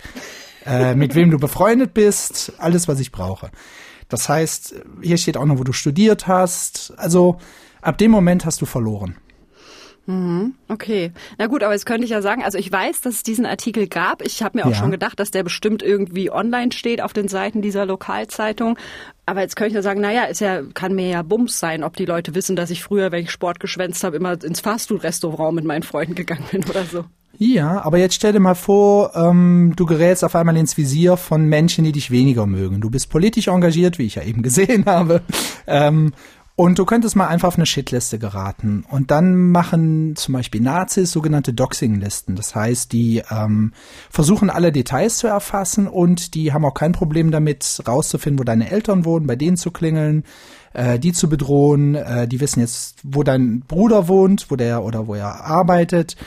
äh, 0.66 0.96
mit 0.96 1.14
wem 1.14 1.30
du 1.30 1.38
befreundet 1.38 1.94
bist. 1.94 2.54
Alles, 2.58 2.88
was 2.88 3.00
ich 3.00 3.12
brauche. 3.12 3.52
Das 4.12 4.30
heißt, 4.30 4.75
hier 5.02 5.18
steht 5.18 5.38
auch 5.38 5.46
noch, 5.46 5.58
wo 5.58 5.63
du 5.63 5.74
studiert 5.74 6.28
hast. 6.28 6.94
Also 6.98 7.38
ab 7.81 7.98
dem 7.98 8.12
Moment 8.12 8.46
hast 8.46 8.62
du 8.62 8.66
verloren. 8.66 9.16
Okay, 10.68 11.12
na 11.38 11.48
gut, 11.48 11.63
aber 11.63 11.72
jetzt 11.74 11.86
könnte 11.86 12.04
ich 12.04 12.10
ja 12.10 12.22
sagen, 12.22 12.44
also 12.44 12.58
ich 12.58 12.69
weiß, 12.69 13.00
dass 13.02 13.13
es 13.16 13.24
diesen 13.24 13.46
Artikel 13.46 13.88
gab. 13.88 14.22
Ich 14.24 14.44
habe 14.44 14.58
mir 14.58 14.66
auch 14.66 14.72
Ja. 14.72 14.75
schon 14.75 14.92
gedacht, 14.92 15.19
dass 15.22 15.31
der 15.31 15.44
bestimmt 15.44 15.84
irgendwie 15.84 16.30
online 16.30 16.74
steht 16.74 17.02
auf 17.02 17.13
den 17.13 17.30
Seiten 17.30 17.62
dieser 17.62 17.86
Lokalzeitung. 17.86 18.78
Aber 19.25 19.42
jetzt 19.42 19.56
könnte 19.56 19.69
ich 19.69 19.75
ja 19.75 19.81
sagen, 19.81 20.02
naja, 20.02 20.24
ist 20.24 20.42
ja, 20.42 20.63
kann 20.74 20.96
mir 20.96 21.08
ja 21.08 21.22
Bums 21.22 21.60
sein, 21.60 21.84
ob 21.84 21.96
die 21.96 22.06
Leute 22.06 22.36
wissen, 22.36 22.58
dass 22.58 22.72
ich 22.72 22.84
früher, 22.84 23.12
wenn 23.13 23.24
ich 23.24 23.31
Sport 23.31 23.62
geschwänzt 23.62 24.04
habe, 24.04 24.18
immer 24.18 24.44
ins 24.44 24.60
Fastfood-Restaurant 24.60 25.56
mit 25.56 25.63
meinen 25.66 25.84
Freunden 25.84 26.16
gegangen 26.16 26.46
bin 26.52 26.66
oder 26.66 26.84
so. 26.84 27.06
Ja, 27.44 27.84
aber 27.84 27.98
jetzt 27.98 28.14
stell 28.14 28.34
dir 28.34 28.40
mal 28.40 28.54
vor, 28.54 29.16
ähm, 29.16 29.74
du 29.76 29.88
gerätst 29.88 30.24
auf 30.24 30.36
einmal 30.36 30.56
ins 30.58 30.78
Visier 30.78 31.18
von 31.18 31.48
Menschen, 31.48 31.84
die 31.84 31.92
dich 31.92 32.12
weniger 32.12 32.46
mögen. 32.46 32.82
Du 32.82 32.92
bist 32.92 33.10
politisch 33.10 33.48
engagiert, 33.48 33.98
wie 33.98 34.06
ich 34.06 34.14
ja 34.14 34.22
eben 34.22 34.44
gesehen 34.44 34.86
habe. 34.86 35.24
Ähm, 35.66 36.14
und 36.56 36.78
du 36.78 36.86
könntest 36.86 37.16
mal 37.16 37.26
einfach 37.26 37.48
auf 37.48 37.56
eine 37.56 37.66
Shitliste 37.66 38.20
geraten. 38.20 38.86
Und 38.88 39.10
dann 39.10 39.50
machen 39.50 40.16
zum 40.16 40.36
Beispiel 40.36 40.62
Nazis 40.62 41.12
sogenannte 41.12 41.51
Doxing-Listen. 41.51 42.36
Das 42.36 42.54
heißt, 42.54 42.92
die 42.92 43.24
ähm, 43.32 43.74
versuchen 44.12 44.51
alle 44.51 44.72
Details 44.72 45.18
zu 45.18 45.25
erfassen 45.25 45.88
und 45.88 46.36
die 46.36 46.54
haben 46.54 46.63
auch 46.63 46.75
kein 46.75 46.92
Problem 46.92 47.32
damit, 47.32 47.82
rauszufinden, 47.88 48.38
wo 48.38 48.44
deine 48.44 48.70
Eltern 48.70 49.04
wohnen, 49.04 49.25
bei 49.25 49.36
denen 49.36 49.58
zu 49.58 49.72
klingeln, 49.72 50.25
äh, 50.74 51.00
die 51.00 51.12
zu 51.12 51.27
bedrohen. 51.27 51.96
Äh, 51.96 52.27
die 52.27 52.39
wissen 52.39 52.60
jetzt, 52.60 53.00
wo 53.01 53.24
dein 53.24 53.62
Bruder 53.62 54.08
wohnt, 54.08 54.51
wo 54.51 54.56
der 54.56 54.84
oder 54.84 55.08
wo 55.08 55.15
er 55.15 55.44
arbeitet. 55.44 56.18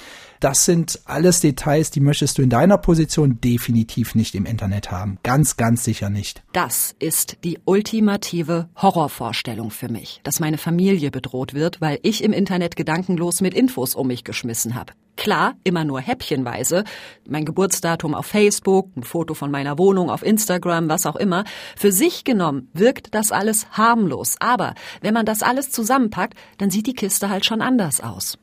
Das 0.45 0.67
sind 0.67 1.01
alles 1.07 1.41
Details, 1.41 1.91
die 1.91 2.01
möchtest 2.01 2.37
du 2.37 2.43
in 2.43 2.51
deiner 2.51 2.77
Position 2.77 3.41
definitiv 3.41 4.15
nicht 4.15 4.35
im 4.35 4.45
Internet 4.45 4.91
haben. 4.91 5.17
Ganz, 5.23 5.57
ganz 5.57 5.85
sicher 5.85 6.11
nicht. 6.11 6.43
Das 6.53 6.95
ist 6.99 7.39
die 7.45 7.61
ultimative 7.65 8.69
Horrorvorstellung 8.77 9.71
für 9.71 9.89
mich, 9.89 10.21
dass 10.23 10.41
meine 10.41 10.59
Familie 10.59 11.11
bedroht 11.11 11.55
wird, 11.55 11.81
weil 11.81 11.99
ich 12.03 12.23
im 12.23 12.35
Internet 12.35 12.77
gedankenlos 12.77 13.41
mit 13.41 13.55
Infos 13.55 13.95
um 13.95 14.09
mich 14.09 14.23
geschmissen 14.23 14.75
habe. 14.75 14.93
Klar, 15.17 15.55
immer 15.65 15.87
nur 15.87 16.03
häppchenweise. 16.03 16.85
Mein 17.27 17.47
Geburtsdatum 17.47 18.15
auf 18.15 18.27
Facebook, 18.27 18.95
ein 18.99 19.03
Foto 19.03 19.33
von 19.33 19.51
meiner 19.51 19.79
Wohnung 19.79 20.11
auf 20.11 20.23
Instagram, 20.23 20.91
was 20.91 21.07
auch 21.07 21.17
immer. 21.17 21.45
Für 21.75 21.91
sich 21.91 22.23
genommen 22.23 22.69
wirkt 22.75 23.15
das 23.15 23.33
alles 23.33 23.67
harmlos. 23.71 24.37
Aber 24.41 24.75
wenn 25.01 25.15
man 25.15 25.25
das 25.25 25.43
alles 25.43 25.71
zusammenpackt, 25.71 26.35
dann 26.59 26.69
sieht 26.69 26.87
die 26.87 26.93
Kiste 26.93 27.31
halt 27.31 27.47
schon 27.47 27.63
anders 27.63 28.03
aus. 28.03 28.37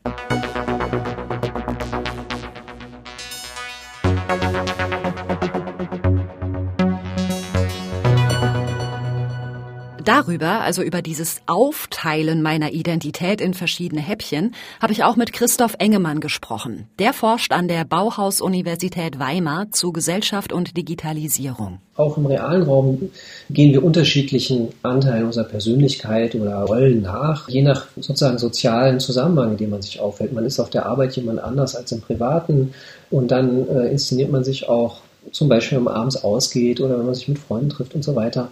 Darüber, 10.04 10.62
also 10.62 10.82
über 10.82 11.02
dieses 11.02 11.42
Aufteilen 11.46 12.42
meiner 12.42 12.72
Identität 12.72 13.42
in 13.42 13.54
verschiedene 13.54 14.02
Häppchen, 14.02 14.54
habe 14.82 14.94
ich 14.94 15.04
auch 15.04 15.16
mit 15.16 15.34
Christoph 15.34 15.76
Engemann 15.80 16.20
gesprochen. 16.20 16.88
Der 17.00 17.14
forscht 17.14 17.52
an 17.52 17.68
der 17.68 17.86
Bauhaus-Universität 17.86 19.20
Weimar 19.20 19.72
zu 19.72 19.92
Gesellschaft 19.92 20.54
und 20.54 20.76
Digitalisierung. 20.78 21.80
Auch 21.96 22.18
im 22.18 22.26
realen 22.26 22.64
Raum 22.64 23.12
gehen 23.50 23.74
wir 23.74 23.84
unterschiedlichen 23.84 24.70
Anteilen 24.82 25.26
unserer 25.26 25.46
Persönlichkeit 25.46 26.36
oder 26.36 26.64
Rollen 26.64 27.02
nach, 27.02 27.48
je 27.48 27.62
nach 27.62 27.88
sozusagen 27.96 28.38
sozialen 28.38 29.00
Zusammenhang, 29.00 29.52
in 29.52 29.58
dem 29.58 29.70
man 29.70 29.82
sich 29.82 30.00
aufhält. 30.00 30.34
Man 30.34 30.46
ist 30.46 30.60
auf 30.60 30.70
der 30.70 30.86
Arbeit 30.86 31.16
jemand 31.16 31.40
anders 31.40 31.76
als 31.76 31.92
im 31.92 32.02
Privaten 32.02 32.74
und 33.10 33.30
dann 33.30 33.68
äh, 33.68 33.92
inszeniert 33.92 34.32
man 34.32 34.44
sich 34.44 34.68
auch 34.68 35.02
zum 35.32 35.50
Beispiel 35.50 35.78
wenn 35.78 35.84
man 35.84 35.94
abends 35.94 36.24
ausgeht 36.24 36.82
oder 36.82 36.98
wenn 36.98 37.06
man 37.06 37.16
sich 37.16 37.28
mit 37.28 37.38
Freunden 37.38 37.70
trifft 37.70 37.94
und 37.94 38.04
so 38.04 38.16
weiter, 38.16 38.50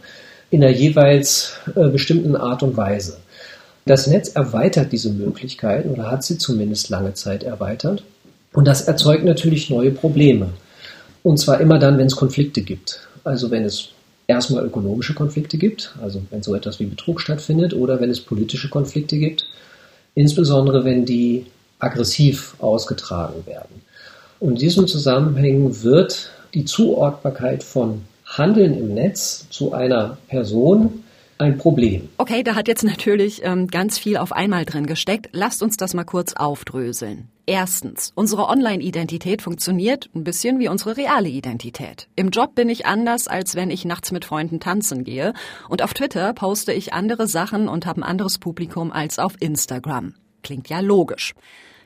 in 0.52 0.62
der 0.62 0.72
jeweils 0.72 1.54
äh, 1.76 1.88
bestimmten 1.90 2.36
Art 2.36 2.64
und 2.64 2.76
Weise. 2.78 3.18
Das 3.86 4.08
Netz 4.08 4.30
erweitert 4.30 4.92
diese 4.92 5.10
Möglichkeiten 5.12 5.90
oder 5.90 6.12
hat 6.12 6.24
sie 6.24 6.38
zumindest 6.38 6.90
lange 6.90 7.14
Zeit 7.14 7.44
erweitert. 7.44 8.04
Und 8.54 8.68
das 8.68 8.82
erzeugt 8.82 9.24
natürlich 9.24 9.70
neue 9.70 9.92
Probleme. 9.92 10.50
Und 11.24 11.38
zwar 11.38 11.60
immer 11.60 11.80
dann, 11.80 11.98
wenn 11.98 12.08
es 12.08 12.16
Konflikte 12.16 12.62
gibt. 12.62 13.08
Also 13.24 13.52
wenn 13.52 13.66
es 13.66 13.90
erstmal 14.28 14.66
ökonomische 14.66 15.14
Konflikte 15.14 15.58
gibt, 15.58 15.96
also 16.02 16.22
wenn 16.30 16.44
so 16.44 16.56
etwas 16.56 16.80
wie 16.80 16.86
Betrug 16.86 17.20
stattfindet, 17.20 17.74
oder 17.74 18.00
wenn 18.00 18.10
es 18.10 18.22
politische 18.22 18.70
Konflikte 18.70 19.18
gibt, 19.18 19.46
insbesondere 20.16 20.86
wenn 20.86 21.06
die 21.06 21.46
aggressiv 21.80 22.56
ausgetragen 22.60 23.46
werden. 23.46 23.82
Und 24.40 24.52
in 24.52 24.56
diesem 24.58 24.88
Zusammenhang 24.88 25.84
wird 25.84 26.32
die 26.54 26.66
Zuordbarkeit 26.66 27.64
von 27.64 28.02
Handeln 28.38 28.78
im 28.78 28.94
Netz 28.94 29.48
zu 29.50 29.74
einer 29.74 30.18
Person 30.28 31.04
ein 31.40 31.58
Problem. 31.58 32.10
Okay, 32.18 32.44
da 32.44 32.56
hat 32.56 32.68
jetzt 32.68 32.84
natürlich 32.84 33.42
ähm, 33.44 33.68
ganz 33.68 33.98
viel 33.98 34.18
auf 34.18 34.34
einmal 34.34 34.66
drin 34.66 34.86
gesteckt. 34.86 35.30
Lasst 35.32 35.64
uns 35.64 35.78
das 35.78 35.94
mal 35.94 36.04
kurz 36.04 36.34
aufdröseln. 36.34 37.30
Erstens, 37.46 38.12
unsere 38.14 38.48
Online-Identität 38.48 39.42
funktioniert 39.42 40.10
ein 40.14 40.24
bisschen 40.24 40.60
wie 40.60 40.68
unsere 40.68 40.98
reale 40.98 41.30
Identität. 41.30 42.08
Im 42.16 42.30
Job 42.30 42.56
bin 42.56 42.70
ich 42.70 42.86
anders, 42.86 43.28
als 43.28 43.56
wenn 43.56 43.72
ich 43.72 43.86
nachts 43.86 44.12
mit 44.12 44.26
Freunden 44.26 44.60
tanzen 44.60 45.04
gehe. 45.04 45.34
Und 45.70 45.82
auf 45.82 45.94
Twitter 45.94 46.34
poste 46.34 46.74
ich 46.74 46.94
andere 46.94 47.26
Sachen 47.28 47.68
und 47.70 47.86
habe 47.86 48.02
ein 48.02 48.04
anderes 48.04 48.38
Publikum 48.38 48.92
als 48.92 49.18
auf 49.18 49.34
Instagram. 49.40 50.14
Klingt 50.44 50.70
ja 50.70 50.82
logisch. 50.82 51.34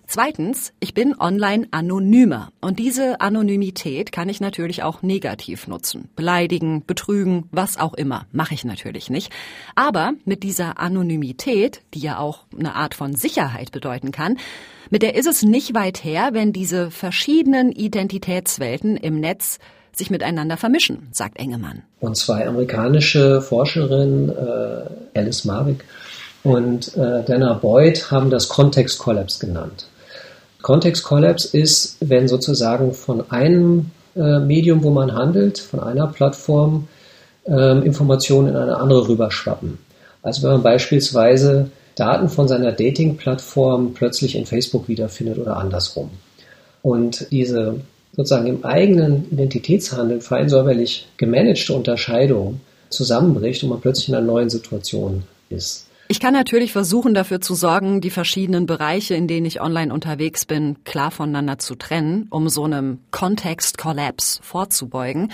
Zweitens, 0.07 0.73
ich 0.79 0.93
bin 0.93 1.15
online 1.19 1.67
anonymer 1.71 2.49
und 2.61 2.77
diese 2.77 3.21
Anonymität 3.21 4.11
kann 4.11 4.29
ich 4.29 4.41
natürlich 4.41 4.83
auch 4.83 5.01
negativ 5.01 5.67
nutzen. 5.67 6.09
Beleidigen, 6.15 6.85
betrügen, 6.85 7.47
was 7.51 7.77
auch 7.77 7.93
immer, 7.93 8.27
mache 8.31 8.53
ich 8.53 8.65
natürlich 8.65 9.09
nicht. 9.09 9.31
Aber 9.75 10.13
mit 10.25 10.43
dieser 10.43 10.79
Anonymität, 10.79 11.81
die 11.93 11.99
ja 11.99 12.19
auch 12.19 12.41
eine 12.57 12.75
Art 12.75 12.93
von 12.93 13.15
Sicherheit 13.15 13.71
bedeuten 13.71 14.11
kann, 14.11 14.37
mit 14.89 15.01
der 15.01 15.15
ist 15.15 15.25
es 15.25 15.41
nicht 15.41 15.73
weit 15.73 16.03
her, 16.03 16.29
wenn 16.33 16.53
diese 16.53 16.91
verschiedenen 16.91 17.71
Identitätswelten 17.71 18.97
im 18.97 19.19
Netz 19.19 19.57
sich 19.95 20.09
miteinander 20.09 20.57
vermischen, 20.57 21.07
sagt 21.11 21.39
Engemann. 21.39 21.83
Und 21.99 22.17
zwei 22.17 22.47
amerikanische 22.47 23.41
Forscherinnen, 23.41 24.29
äh, 24.29 25.19
Alice 25.19 25.45
Marwick 25.45 25.83
und 26.43 26.95
äh, 26.97 27.23
Dana 27.23 27.53
Boyd, 27.53 28.11
haben 28.11 28.29
das 28.29 28.49
Context 28.49 28.99
Collapse 28.99 29.45
genannt. 29.45 29.87
Context 30.63 31.03
Collapse 31.03 31.55
ist, 31.55 31.97
wenn 31.99 32.27
sozusagen 32.27 32.93
von 32.93 33.29
einem 33.29 33.91
äh, 34.15 34.39
Medium, 34.39 34.81
wo 34.81 34.89
man 34.89 35.13
handelt, 35.13 35.59
von 35.59 35.81
einer 35.81 36.07
Plattform, 36.07 36.87
äh, 37.45 37.85
Informationen 37.85 38.47
in 38.47 38.55
eine 38.55 38.77
andere 38.77 39.07
rüberschwappen. 39.07 39.77
Also 40.23 40.41
wenn 40.41 40.51
man 40.51 40.63
beispielsweise 40.63 41.69
Daten 41.95 42.29
von 42.29 42.47
seiner 42.47 42.71
Dating-Plattform 42.71 43.93
plötzlich 43.93 44.35
in 44.35 44.45
Facebook 44.45 44.87
wiederfindet 44.87 45.37
oder 45.37 45.57
andersrum. 45.57 46.09
Und 46.81 47.27
diese 47.29 47.81
sozusagen 48.15 48.47
im 48.47 48.63
eigenen 48.63 49.29
Identitätshandel 49.31 50.21
fein 50.21 50.47
säuberlich 50.47 51.07
gemanagte 51.17 51.73
Unterscheidung 51.73 52.61
zusammenbricht 52.89 53.63
und 53.63 53.69
man 53.69 53.81
plötzlich 53.81 54.09
in 54.09 54.15
einer 54.15 54.25
neuen 54.25 54.49
Situation 54.49 55.23
ist. 55.49 55.87
Ich 56.09 56.19
kann 56.19 56.33
natürlich 56.33 56.73
versuchen, 56.73 57.13
dafür 57.13 57.39
zu 57.39 57.55
sorgen, 57.55 58.01
die 58.01 58.09
verschiedenen 58.09 58.65
Bereiche, 58.65 59.15
in 59.15 59.27
denen 59.27 59.45
ich 59.45 59.61
online 59.61 59.93
unterwegs 59.93 60.45
bin, 60.45 60.83
klar 60.83 61.11
voneinander 61.11 61.59
zu 61.59 61.75
trennen, 61.75 62.27
um 62.29 62.49
so 62.49 62.65
einem 62.65 62.99
Context-Collapse 63.11 64.43
vorzubeugen. 64.43 65.31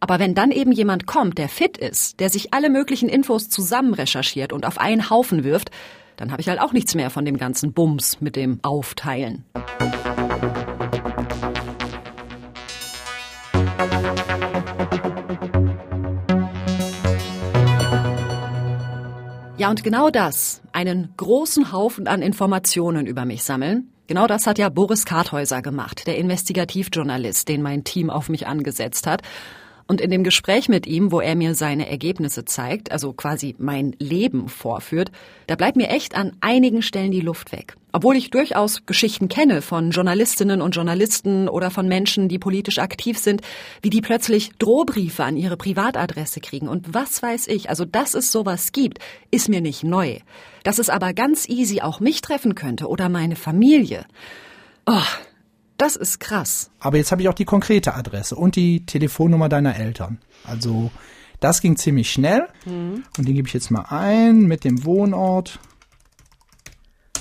Aber 0.00 0.18
wenn 0.18 0.34
dann 0.34 0.50
eben 0.50 0.72
jemand 0.72 1.06
kommt, 1.06 1.38
der 1.38 1.48
fit 1.48 1.76
ist, 1.76 2.20
der 2.20 2.30
sich 2.30 2.54
alle 2.54 2.70
möglichen 2.70 3.08
Infos 3.08 3.48
zusammen 3.48 3.94
recherchiert 3.94 4.52
und 4.52 4.64
auf 4.64 4.78
einen 4.78 5.10
Haufen 5.10 5.44
wirft, 5.44 5.70
dann 6.16 6.30
habe 6.30 6.40
ich 6.40 6.48
halt 6.48 6.60
auch 6.60 6.72
nichts 6.72 6.94
mehr 6.94 7.10
von 7.10 7.24
dem 7.24 7.36
ganzen 7.36 7.72
Bums 7.72 8.20
mit 8.20 8.36
dem 8.36 8.60
Aufteilen. 8.62 9.44
Ja, 19.62 19.70
und 19.70 19.84
genau 19.84 20.10
das, 20.10 20.60
einen 20.72 21.14
großen 21.16 21.70
Haufen 21.70 22.08
an 22.08 22.20
Informationen 22.20 23.06
über 23.06 23.24
mich 23.24 23.44
sammeln, 23.44 23.92
genau 24.08 24.26
das 24.26 24.48
hat 24.48 24.58
ja 24.58 24.68
Boris 24.68 25.04
Karthäuser 25.04 25.62
gemacht, 25.62 26.08
der 26.08 26.18
Investigativjournalist, 26.18 27.46
den 27.48 27.62
mein 27.62 27.84
Team 27.84 28.10
auf 28.10 28.28
mich 28.28 28.48
angesetzt 28.48 29.06
hat. 29.06 29.22
Und 29.86 30.00
in 30.00 30.10
dem 30.10 30.24
Gespräch 30.24 30.68
mit 30.68 30.86
ihm, 30.86 31.12
wo 31.12 31.20
er 31.20 31.34
mir 31.34 31.54
seine 31.54 31.88
Ergebnisse 31.88 32.44
zeigt, 32.44 32.92
also 32.92 33.12
quasi 33.12 33.54
mein 33.58 33.94
Leben 33.98 34.48
vorführt, 34.48 35.10
da 35.46 35.56
bleibt 35.56 35.76
mir 35.76 35.88
echt 35.88 36.14
an 36.14 36.32
einigen 36.40 36.82
Stellen 36.82 37.10
die 37.10 37.20
Luft 37.20 37.52
weg. 37.52 37.76
Obwohl 37.92 38.16
ich 38.16 38.30
durchaus 38.30 38.86
Geschichten 38.86 39.28
kenne 39.28 39.60
von 39.60 39.90
Journalistinnen 39.90 40.62
und 40.62 40.74
Journalisten 40.74 41.48
oder 41.48 41.70
von 41.70 41.88
Menschen, 41.88 42.28
die 42.28 42.38
politisch 42.38 42.78
aktiv 42.78 43.18
sind, 43.18 43.42
wie 43.82 43.90
die 43.90 44.00
plötzlich 44.00 44.52
Drohbriefe 44.58 45.24
an 45.24 45.36
ihre 45.36 45.58
Privatadresse 45.58 46.40
kriegen 46.40 46.68
und 46.68 46.94
was 46.94 47.22
weiß 47.22 47.48
ich. 47.48 47.68
Also, 47.68 47.84
dass 47.84 48.14
es 48.14 48.32
sowas 48.32 48.72
gibt, 48.72 48.98
ist 49.30 49.50
mir 49.50 49.60
nicht 49.60 49.84
neu. 49.84 50.18
Dass 50.64 50.78
es 50.78 50.88
aber 50.88 51.12
ganz 51.12 51.48
easy 51.48 51.82
auch 51.82 52.00
mich 52.00 52.22
treffen 52.22 52.54
könnte 52.54 52.88
oder 52.88 53.10
meine 53.10 53.36
Familie. 53.36 54.06
Oh, 54.86 55.02
das 55.82 55.96
ist 55.96 56.20
krass. 56.20 56.70
Aber 56.78 56.96
jetzt 56.96 57.10
habe 57.10 57.22
ich 57.22 57.28
auch 57.28 57.34
die 57.34 57.44
konkrete 57.44 57.94
Adresse 57.94 58.36
und 58.36 58.54
die 58.54 58.86
Telefonnummer 58.86 59.48
deiner 59.48 59.74
Eltern. 59.74 60.18
Also 60.44 60.92
das 61.40 61.60
ging 61.60 61.76
ziemlich 61.76 62.12
schnell. 62.12 62.46
Mhm. 62.64 63.02
Und 63.18 63.26
den 63.26 63.34
gebe 63.34 63.48
ich 63.48 63.54
jetzt 63.54 63.72
mal 63.72 63.86
ein 63.88 64.42
mit 64.42 64.62
dem 64.62 64.84
Wohnort. 64.84 65.58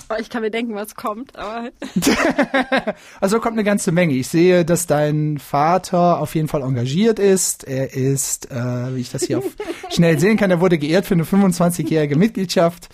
Oh, 0.09 0.15
ich 0.19 0.29
kann 0.29 0.43
mir 0.43 0.51
denken, 0.51 0.75
was 0.75 0.93
kommt, 0.93 1.35
aber. 1.35 1.71
also 3.19 3.39
kommt 3.39 3.53
eine 3.53 3.63
ganze 3.63 3.91
Menge. 3.91 4.13
Ich 4.13 4.27
sehe, 4.27 4.63
dass 4.63 4.85
dein 4.85 5.39
Vater 5.39 6.19
auf 6.19 6.35
jeden 6.35 6.47
Fall 6.47 6.61
engagiert 6.61 7.17
ist. 7.17 7.63
Er 7.63 7.95
ist, 7.95 8.51
äh, 8.51 8.95
wie 8.95 9.01
ich 9.01 9.09
das 9.09 9.23
hier 9.23 9.39
auf 9.39 9.45
schnell 9.89 10.19
sehen 10.19 10.37
kann, 10.37 10.51
er 10.51 10.61
wurde 10.61 10.77
geehrt 10.77 11.07
für 11.07 11.15
eine 11.15 11.23
25-jährige 11.23 12.15
Mitgliedschaft 12.15 12.89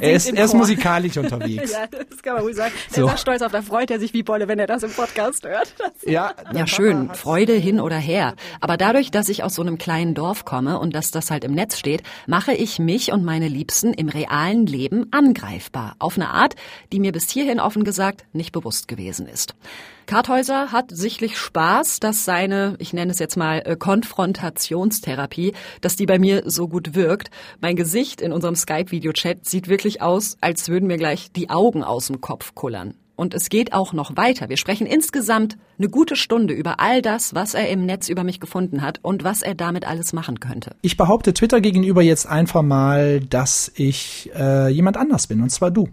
er, 0.00 0.10
er, 0.10 0.16
ist, 0.16 0.32
er 0.32 0.44
ist 0.44 0.54
musikalisch 0.54 1.16
unterwegs. 1.16 1.72
ja, 1.72 1.86
das 1.86 2.22
kann 2.22 2.34
man 2.34 2.44
wohl 2.44 2.54
sagen. 2.54 2.72
So. 2.90 3.06
Er 3.06 3.14
ist 3.14 3.20
stolz 3.20 3.42
auf, 3.42 3.52
da 3.52 3.62
freut 3.62 3.90
er 3.90 3.98
sich 3.98 4.12
wie 4.12 4.22
Bolle, 4.22 4.48
wenn 4.48 4.58
er 4.58 4.66
das 4.66 4.82
im 4.82 4.90
Podcast 4.90 5.44
hört. 5.44 5.74
ja, 6.02 6.34
ja, 6.52 6.66
schön. 6.66 7.10
Freude 7.14 7.54
hin 7.54 7.80
oder 7.80 7.96
her. 7.96 8.34
Aber 8.60 8.76
dadurch, 8.76 9.10
dass 9.10 9.28
ich 9.28 9.42
aus 9.42 9.54
so 9.54 9.62
einem 9.62 9.78
kleinen 9.78 10.14
Dorf 10.14 10.44
komme 10.44 10.78
und 10.78 10.94
dass 10.94 11.10
das 11.10 11.30
halt 11.30 11.44
im 11.44 11.52
Netz 11.52 11.78
steht, 11.78 12.02
mache 12.26 12.52
ich 12.52 12.78
mich 12.78 13.12
und 13.12 13.24
meine 13.24 13.48
Liebsten 13.48 13.92
im 13.92 14.08
realen 14.08 14.66
Leben 14.66 15.06
angreifbar. 15.12 15.96
Auf 15.98 16.16
eine 16.16 16.30
Art, 16.30 16.54
die 16.92 17.00
mir 17.00 17.12
bis 17.12 17.30
hierhin 17.30 17.60
offen 17.60 17.84
gesagt 17.84 18.24
nicht 18.32 18.52
bewusst 18.52 18.88
gewesen 18.88 19.26
ist. 19.26 19.54
Karthäuser 20.06 20.70
hat 20.70 20.90
sichtlich 20.90 21.38
Spaß, 21.38 22.00
dass 22.00 22.24
seine, 22.24 22.76
ich 22.78 22.92
nenne 22.92 23.10
es 23.10 23.18
jetzt 23.18 23.36
mal 23.36 23.62
äh, 23.64 23.76
Konfrontationstherapie, 23.76 25.54
dass 25.80 25.96
die 25.96 26.06
bei 26.06 26.18
mir 26.18 26.42
so 26.46 26.68
gut 26.68 26.94
wirkt. 26.94 27.30
Mein 27.60 27.76
Gesicht 27.76 28.20
in 28.20 28.32
unserem 28.32 28.54
Skype-Video-Chat 28.54 29.46
sieht 29.46 29.68
wirklich 29.68 30.02
aus, 30.02 30.36
als 30.40 30.68
würden 30.68 30.86
mir 30.86 30.98
gleich 30.98 31.32
die 31.32 31.48
Augen 31.50 31.82
aus 31.82 32.08
dem 32.08 32.20
Kopf 32.20 32.54
kullern. 32.54 32.94
Und 33.16 33.32
es 33.32 33.48
geht 33.48 33.72
auch 33.72 33.92
noch 33.92 34.16
weiter. 34.16 34.48
Wir 34.48 34.56
sprechen 34.56 34.88
insgesamt 34.88 35.56
eine 35.78 35.88
gute 35.88 36.16
Stunde 36.16 36.52
über 36.52 36.80
all 36.80 37.00
das, 37.00 37.34
was 37.34 37.54
er 37.54 37.68
im 37.68 37.86
Netz 37.86 38.08
über 38.08 38.24
mich 38.24 38.40
gefunden 38.40 38.82
hat 38.82 38.98
und 39.02 39.22
was 39.22 39.42
er 39.42 39.54
damit 39.54 39.86
alles 39.86 40.12
machen 40.12 40.40
könnte. 40.40 40.74
Ich 40.82 40.96
behaupte 40.96 41.32
Twitter 41.32 41.60
gegenüber 41.60 42.02
jetzt 42.02 42.26
einfach 42.26 42.62
mal, 42.62 43.20
dass 43.20 43.70
ich 43.76 44.30
äh, 44.36 44.68
jemand 44.68 44.96
anders 44.96 45.28
bin, 45.28 45.42
und 45.42 45.50
zwar 45.50 45.70
du. 45.70 45.88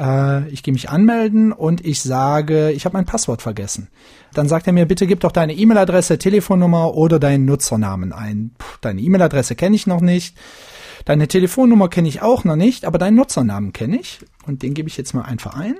Äh, 0.00 0.48
ich 0.48 0.62
gehe 0.62 0.72
mich 0.72 0.88
anmelden 0.88 1.52
und 1.52 1.84
ich 1.84 2.02
sage, 2.02 2.70
ich 2.70 2.84
habe 2.84 2.94
mein 2.94 3.04
Passwort 3.04 3.42
vergessen. 3.42 3.88
Dann 4.32 4.48
sagt 4.48 4.66
er 4.66 4.72
mir, 4.72 4.86
bitte 4.86 5.06
gib 5.06 5.20
doch 5.20 5.32
deine 5.32 5.54
E-Mail-Adresse, 5.54 6.18
Telefonnummer 6.18 6.94
oder 6.94 7.18
deinen 7.18 7.44
Nutzernamen 7.44 8.12
ein. 8.12 8.52
Puh, 8.56 8.78
deine 8.80 9.00
E-Mail-Adresse 9.00 9.54
kenne 9.54 9.76
ich 9.76 9.86
noch 9.86 10.00
nicht. 10.00 10.36
Deine 11.04 11.28
Telefonnummer 11.28 11.88
kenne 11.88 12.08
ich 12.08 12.22
auch 12.22 12.44
noch 12.44 12.56
nicht, 12.56 12.84
aber 12.84 12.98
deinen 12.98 13.16
Nutzernamen 13.16 13.72
kenne 13.72 13.98
ich. 14.00 14.20
Und 14.46 14.62
den 14.62 14.74
gebe 14.74 14.88
ich 14.88 14.96
jetzt 14.96 15.14
mal 15.14 15.22
einfach 15.22 15.54
ein 15.54 15.76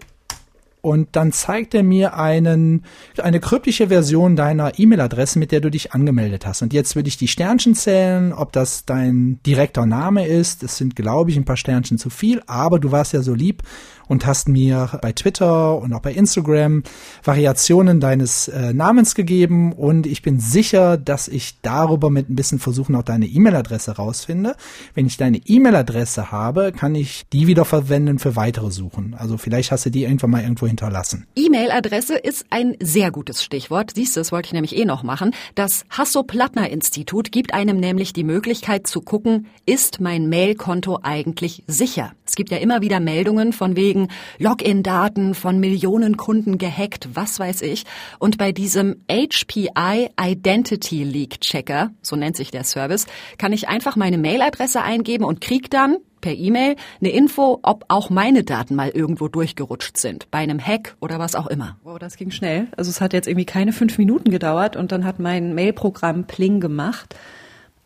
und 0.82 1.08
dann 1.12 1.32
zeigt 1.32 1.74
er 1.74 1.82
mir 1.82 2.14
einen, 2.14 2.84
eine 3.18 3.40
kryptische 3.40 3.88
Version 3.88 4.36
deiner 4.36 4.78
E-Mail-Adresse, 4.78 5.38
mit 5.38 5.52
der 5.52 5.60
du 5.60 5.70
dich 5.70 5.92
angemeldet 5.92 6.46
hast. 6.46 6.62
Und 6.62 6.72
jetzt 6.72 6.96
würde 6.96 7.08
ich 7.08 7.16
die 7.16 7.28
Sternchen 7.28 7.74
zählen, 7.74 8.32
ob 8.32 8.52
das 8.52 8.84
dein 8.86 9.40
direkter 9.44 9.86
Name 9.86 10.26
ist. 10.26 10.62
Es 10.62 10.76
sind, 10.76 10.96
glaube 10.96 11.30
ich, 11.30 11.36
ein 11.36 11.44
paar 11.44 11.56
Sternchen 11.56 11.98
zu 11.98 12.10
viel, 12.10 12.42
aber 12.46 12.78
du 12.78 12.92
warst 12.92 13.12
ja 13.12 13.22
so 13.22 13.34
lieb 13.34 13.62
und 14.10 14.26
hast 14.26 14.48
mir 14.48 14.98
bei 15.00 15.12
Twitter 15.12 15.78
und 15.78 15.92
auch 15.92 16.00
bei 16.00 16.12
Instagram 16.12 16.82
Variationen 17.22 18.00
deines 18.00 18.48
äh, 18.48 18.72
Namens 18.72 19.14
gegeben 19.14 19.72
und 19.72 20.04
ich 20.04 20.20
bin 20.22 20.40
sicher, 20.40 20.96
dass 20.96 21.28
ich 21.28 21.60
darüber 21.62 22.10
mit 22.10 22.28
ein 22.28 22.34
bisschen 22.34 22.58
versuchen 22.58 22.96
auch 22.96 23.04
deine 23.04 23.26
E-Mail-Adresse 23.26 23.92
rausfinde. 23.92 24.56
Wenn 24.94 25.06
ich 25.06 25.16
deine 25.16 25.38
E-Mail-Adresse 25.38 26.32
habe, 26.32 26.72
kann 26.72 26.96
ich 26.96 27.22
die 27.32 27.46
wieder 27.46 27.64
verwenden 27.64 28.18
für 28.18 28.34
weitere 28.34 28.72
Suchen. 28.72 29.14
Also 29.16 29.38
vielleicht 29.38 29.70
hast 29.70 29.86
du 29.86 29.90
die 29.90 30.02
irgendwann 30.02 30.30
mal 30.30 30.42
irgendwo 30.42 30.66
hinterlassen. 30.66 31.28
E-Mail-Adresse 31.36 32.16
ist 32.16 32.46
ein 32.50 32.76
sehr 32.82 33.12
gutes 33.12 33.44
Stichwort. 33.44 33.92
Siehst 33.94 34.16
du, 34.16 34.20
das 34.20 34.32
wollte 34.32 34.46
ich 34.46 34.52
nämlich 34.54 34.76
eh 34.76 34.86
noch 34.86 35.04
machen. 35.04 35.30
Das 35.54 35.84
Hasso-Plattner-Institut 35.88 37.30
gibt 37.30 37.54
einem 37.54 37.76
nämlich 37.76 38.12
die 38.12 38.24
Möglichkeit 38.24 38.88
zu 38.88 39.02
gucken, 39.02 39.46
ist 39.66 40.00
mein 40.00 40.28
Mailkonto 40.28 40.98
eigentlich 41.00 41.62
sicher? 41.68 42.12
Es 42.26 42.34
gibt 42.34 42.50
ja 42.50 42.58
immer 42.58 42.80
wieder 42.80 42.98
Meldungen 42.98 43.52
von 43.52 43.76
wegen 43.76 43.99
Login-Daten 44.38 45.34
von 45.34 45.58
Millionen 45.58 46.16
Kunden 46.16 46.58
gehackt, 46.58 47.08
was 47.14 47.38
weiß 47.38 47.62
ich. 47.62 47.84
Und 48.18 48.38
bei 48.38 48.52
diesem 48.52 49.04
HPI 49.10 50.10
Identity 50.20 51.04
Leak 51.04 51.40
Checker, 51.40 51.90
so 52.02 52.16
nennt 52.16 52.36
sich 52.36 52.50
der 52.50 52.64
Service, 52.64 53.06
kann 53.38 53.52
ich 53.52 53.68
einfach 53.68 53.96
meine 53.96 54.18
Mailadresse 54.18 54.82
eingeben 54.82 55.24
und 55.24 55.40
krieg 55.40 55.70
dann 55.70 55.96
per 56.20 56.32
E-Mail 56.32 56.76
eine 57.00 57.10
Info, 57.10 57.60
ob 57.62 57.84
auch 57.88 58.10
meine 58.10 58.44
Daten 58.44 58.74
mal 58.74 58.90
irgendwo 58.90 59.28
durchgerutscht 59.28 59.96
sind, 59.96 60.30
bei 60.30 60.38
einem 60.38 60.60
Hack 60.60 60.96
oder 61.00 61.18
was 61.18 61.34
auch 61.34 61.46
immer. 61.46 61.76
Wow, 61.82 61.98
das 61.98 62.16
ging 62.16 62.30
schnell. 62.30 62.68
Also 62.76 62.90
es 62.90 63.00
hat 63.00 63.12
jetzt 63.12 63.26
irgendwie 63.26 63.46
keine 63.46 63.72
fünf 63.72 63.98
Minuten 63.98 64.30
gedauert 64.30 64.76
und 64.76 64.92
dann 64.92 65.04
hat 65.04 65.18
mein 65.18 65.54
Mailprogramm 65.54 66.24
Pling 66.24 66.60
gemacht. 66.60 67.16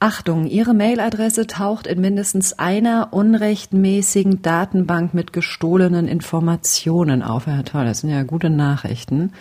Achtung, 0.05 0.47
Ihre 0.47 0.75
Mailadresse 0.75 1.47
taucht 1.47 1.87
in 1.87 1.99
mindestens 1.99 2.59
einer 2.59 3.15
unrechtmäßigen 3.15 4.43
Datenbank 4.43 5.15
mit 5.15 5.33
gestohlenen 5.33 6.09
Informationen 6.09 7.23
auf. 7.23 7.47
Ja, 7.47 7.63
toll, 7.63 7.87
das 7.87 8.01
sind 8.01 8.11
ja 8.11 8.23
gute 8.23 8.51
Nachrichten. 8.51 9.33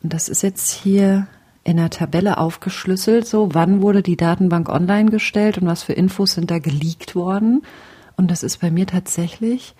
Und 0.00 0.12
das 0.12 0.28
ist 0.28 0.44
jetzt 0.44 0.70
hier 0.70 1.26
in 1.64 1.76
der 1.76 1.90
Tabelle 1.90 2.38
aufgeschlüsselt, 2.38 3.26
so 3.26 3.48
wann 3.52 3.82
wurde 3.82 4.02
die 4.02 4.16
Datenbank 4.16 4.68
online 4.68 5.10
gestellt 5.10 5.58
und 5.58 5.66
was 5.66 5.82
für 5.82 5.94
Infos 5.94 6.34
sind 6.34 6.52
da 6.52 6.60
geleakt 6.60 7.16
worden. 7.16 7.62
Und 8.16 8.30
das 8.30 8.44
ist 8.44 8.58
bei 8.58 8.70
mir 8.70 8.86
tatsächlich 8.86 9.74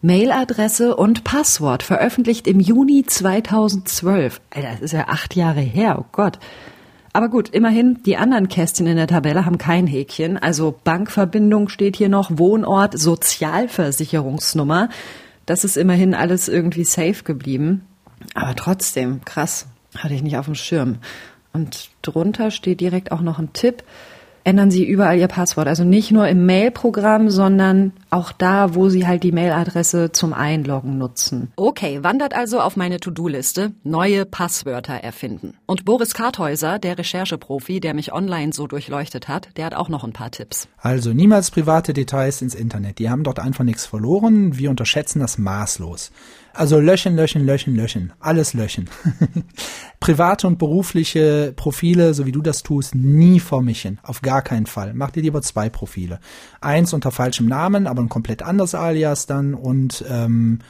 Mailadresse 0.00 0.94
und 0.94 1.24
Passwort, 1.24 1.82
veröffentlicht 1.82 2.46
im 2.46 2.60
Juni 2.60 3.04
2012. 3.04 4.40
Alter, 4.50 4.68
das 4.70 4.80
ist 4.80 4.92
ja 4.92 5.08
acht 5.08 5.34
Jahre 5.34 5.58
her, 5.58 5.98
oh 5.98 6.06
Gott. 6.12 6.38
Aber 7.12 7.28
gut, 7.28 7.48
immerhin, 7.48 8.02
die 8.04 8.16
anderen 8.16 8.48
Kästchen 8.48 8.86
in 8.86 8.96
der 8.96 9.08
Tabelle 9.08 9.44
haben 9.44 9.58
kein 9.58 9.86
Häkchen. 9.86 10.38
Also 10.38 10.78
Bankverbindung 10.84 11.68
steht 11.68 11.96
hier 11.96 12.08
noch, 12.08 12.30
Wohnort, 12.34 12.96
Sozialversicherungsnummer. 12.98 14.88
Das 15.44 15.64
ist 15.64 15.76
immerhin 15.76 16.14
alles 16.14 16.48
irgendwie 16.48 16.84
safe 16.84 17.24
geblieben. 17.24 17.84
Aber 18.34 18.54
trotzdem, 18.54 19.24
krass, 19.24 19.66
hatte 19.96 20.14
ich 20.14 20.22
nicht 20.22 20.36
auf 20.36 20.46
dem 20.46 20.54
Schirm. 20.54 20.98
Und 21.52 21.90
drunter 22.02 22.52
steht 22.52 22.80
direkt 22.80 23.10
auch 23.10 23.22
noch 23.22 23.40
ein 23.40 23.52
Tipp 23.52 23.82
ändern 24.44 24.70
Sie 24.70 24.84
überall 24.84 25.18
Ihr 25.18 25.28
Passwort. 25.28 25.68
Also 25.68 25.84
nicht 25.84 26.10
nur 26.10 26.28
im 26.28 26.46
Mail-Programm, 26.46 27.30
sondern 27.30 27.92
auch 28.10 28.32
da, 28.32 28.74
wo 28.74 28.88
Sie 28.88 29.06
halt 29.06 29.22
die 29.22 29.32
Mailadresse 29.32 30.12
zum 30.12 30.32
Einloggen 30.32 30.98
nutzen. 30.98 31.52
Okay, 31.56 32.02
wandert 32.02 32.34
also 32.34 32.60
auf 32.60 32.76
meine 32.76 33.00
To-Do-Liste 33.00 33.72
neue 33.84 34.24
Passwörter 34.26 34.94
erfinden. 34.94 35.54
Und 35.66 35.84
Boris 35.84 36.14
Karthäuser, 36.14 36.78
der 36.78 36.98
Rechercheprofi, 36.98 37.80
der 37.80 37.94
mich 37.94 38.12
online 38.12 38.52
so 38.52 38.66
durchleuchtet 38.66 39.28
hat, 39.28 39.48
der 39.56 39.66
hat 39.66 39.74
auch 39.74 39.88
noch 39.88 40.04
ein 40.04 40.12
paar 40.12 40.30
Tipps. 40.30 40.68
Also 40.78 41.12
niemals 41.12 41.50
private 41.50 41.92
Details 41.92 42.42
ins 42.42 42.54
Internet. 42.54 42.98
Die 42.98 43.10
haben 43.10 43.24
dort 43.24 43.38
einfach 43.38 43.64
nichts 43.64 43.86
verloren. 43.86 44.56
Wir 44.58 44.70
unterschätzen 44.70 45.20
das 45.20 45.38
maßlos. 45.38 46.10
Also 46.52 46.80
löschen, 46.80 47.14
löschen, 47.16 47.44
löschen, 47.46 47.76
löschen. 47.76 48.12
Alles 48.18 48.54
löschen. 48.54 48.88
Private 50.00 50.46
und 50.46 50.58
berufliche 50.58 51.52
Profile, 51.54 52.14
so 52.14 52.26
wie 52.26 52.32
du 52.32 52.42
das 52.42 52.62
tust, 52.62 52.94
nie 52.94 53.40
vermischen. 53.40 53.98
Auf 54.02 54.22
gar 54.22 54.42
keinen 54.42 54.66
Fall. 54.66 54.92
Mach 54.94 55.10
dir 55.10 55.22
lieber 55.22 55.42
zwei 55.42 55.68
Profile. 55.68 56.18
Eins 56.60 56.92
unter 56.92 57.10
falschem 57.10 57.46
Namen, 57.46 57.86
aber 57.86 58.02
ein 58.02 58.08
komplett 58.08 58.42
anderes 58.42 58.74
Alias 58.74 59.26
dann 59.26 59.54
und 59.54 60.04
ähm, 60.08 60.60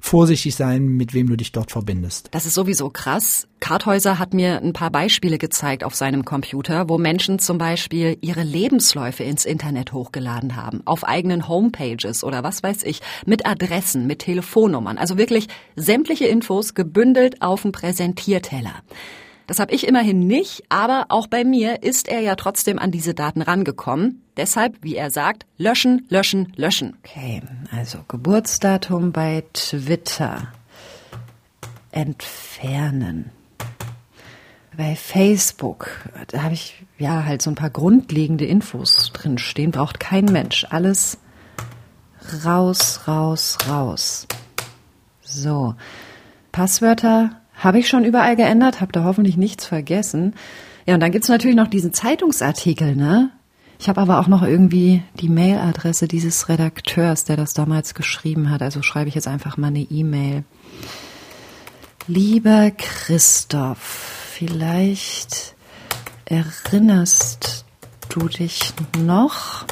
vorsichtig 0.00 0.54
sein, 0.54 0.86
mit 0.86 1.14
wem 1.14 1.28
du 1.28 1.36
dich 1.36 1.52
dort 1.52 1.70
verbindest. 1.70 2.28
Das 2.30 2.46
ist 2.46 2.54
sowieso 2.54 2.90
krass. 2.90 3.48
Karthäuser 3.60 4.18
hat 4.18 4.34
mir 4.34 4.62
ein 4.62 4.72
paar 4.72 4.90
Beispiele 4.90 5.38
gezeigt 5.38 5.84
auf 5.84 5.94
seinem 5.94 6.24
Computer, 6.24 6.88
wo 6.88 6.96
Menschen 6.96 7.38
zum 7.38 7.58
Beispiel 7.58 8.16
ihre 8.20 8.42
Lebensläufe 8.42 9.24
ins 9.24 9.44
Internet 9.44 9.92
hochgeladen 9.92 10.56
haben, 10.56 10.82
auf 10.84 11.04
eigenen 11.04 11.48
Homepages 11.48 12.22
oder 12.24 12.42
was 12.42 12.62
weiß 12.62 12.84
ich, 12.84 13.00
mit 13.26 13.46
Adressen, 13.46 14.06
mit 14.06 14.20
Telefonnummern. 14.20 14.98
Also 14.98 15.18
wirklich 15.18 15.48
sämtliche 15.76 16.26
Infos 16.26 16.74
gebündelt 16.74 17.42
auf 17.42 17.62
dem 17.62 17.72
Präsentierteller. 17.72 18.74
Das 19.48 19.58
habe 19.60 19.72
ich 19.72 19.88
immerhin 19.88 20.26
nicht, 20.26 20.64
aber 20.68 21.06
auch 21.08 21.26
bei 21.26 21.42
mir 21.42 21.82
ist 21.82 22.06
er 22.06 22.20
ja 22.20 22.36
trotzdem 22.36 22.78
an 22.78 22.90
diese 22.90 23.14
Daten 23.14 23.40
rangekommen. 23.40 24.22
Deshalb, 24.36 24.76
wie 24.82 24.94
er 24.94 25.10
sagt, 25.10 25.46
löschen, 25.56 26.06
löschen, 26.10 26.52
löschen. 26.56 26.98
Okay, 27.02 27.40
also 27.74 28.00
Geburtsdatum 28.08 29.10
bei 29.10 29.42
Twitter. 29.54 30.52
Entfernen. 31.92 33.30
Bei 34.76 34.94
Facebook, 34.94 35.88
da 36.26 36.42
habe 36.42 36.52
ich 36.52 36.84
ja 36.98 37.24
halt 37.24 37.40
so 37.40 37.50
ein 37.50 37.56
paar 37.56 37.70
grundlegende 37.70 38.44
Infos 38.44 39.12
drin 39.14 39.38
stehen. 39.38 39.70
Braucht 39.70 39.98
kein 39.98 40.26
Mensch. 40.26 40.66
Alles 40.68 41.16
raus, 42.44 43.00
raus, 43.08 43.56
raus. 43.66 44.28
So. 45.22 45.74
Passwörter 46.52 47.40
habe 47.58 47.78
ich 47.78 47.88
schon 47.88 48.04
überall 48.04 48.36
geändert, 48.36 48.80
habe 48.80 48.92
da 48.92 49.04
hoffentlich 49.04 49.36
nichts 49.36 49.66
vergessen. 49.66 50.34
Ja, 50.86 50.94
und 50.94 51.00
dann 51.00 51.12
gibt's 51.12 51.28
natürlich 51.28 51.56
noch 51.56 51.68
diesen 51.68 51.92
Zeitungsartikel, 51.92 52.96
ne? 52.96 53.30
Ich 53.80 53.88
habe 53.88 54.00
aber 54.00 54.18
auch 54.18 54.26
noch 54.26 54.42
irgendwie 54.42 55.02
die 55.20 55.28
Mailadresse 55.28 56.08
dieses 56.08 56.48
Redakteurs, 56.48 57.24
der 57.24 57.36
das 57.36 57.54
damals 57.54 57.94
geschrieben 57.94 58.50
hat. 58.50 58.60
Also 58.60 58.82
schreibe 58.82 59.08
ich 59.08 59.14
jetzt 59.14 59.28
einfach 59.28 59.56
mal 59.56 59.68
eine 59.68 59.80
E-Mail. 59.82 60.44
Lieber 62.08 62.72
Christoph, 62.76 63.78
vielleicht 64.32 65.54
erinnerst 66.24 67.64
du 68.08 68.28
dich 68.28 68.72
noch? 68.98 69.66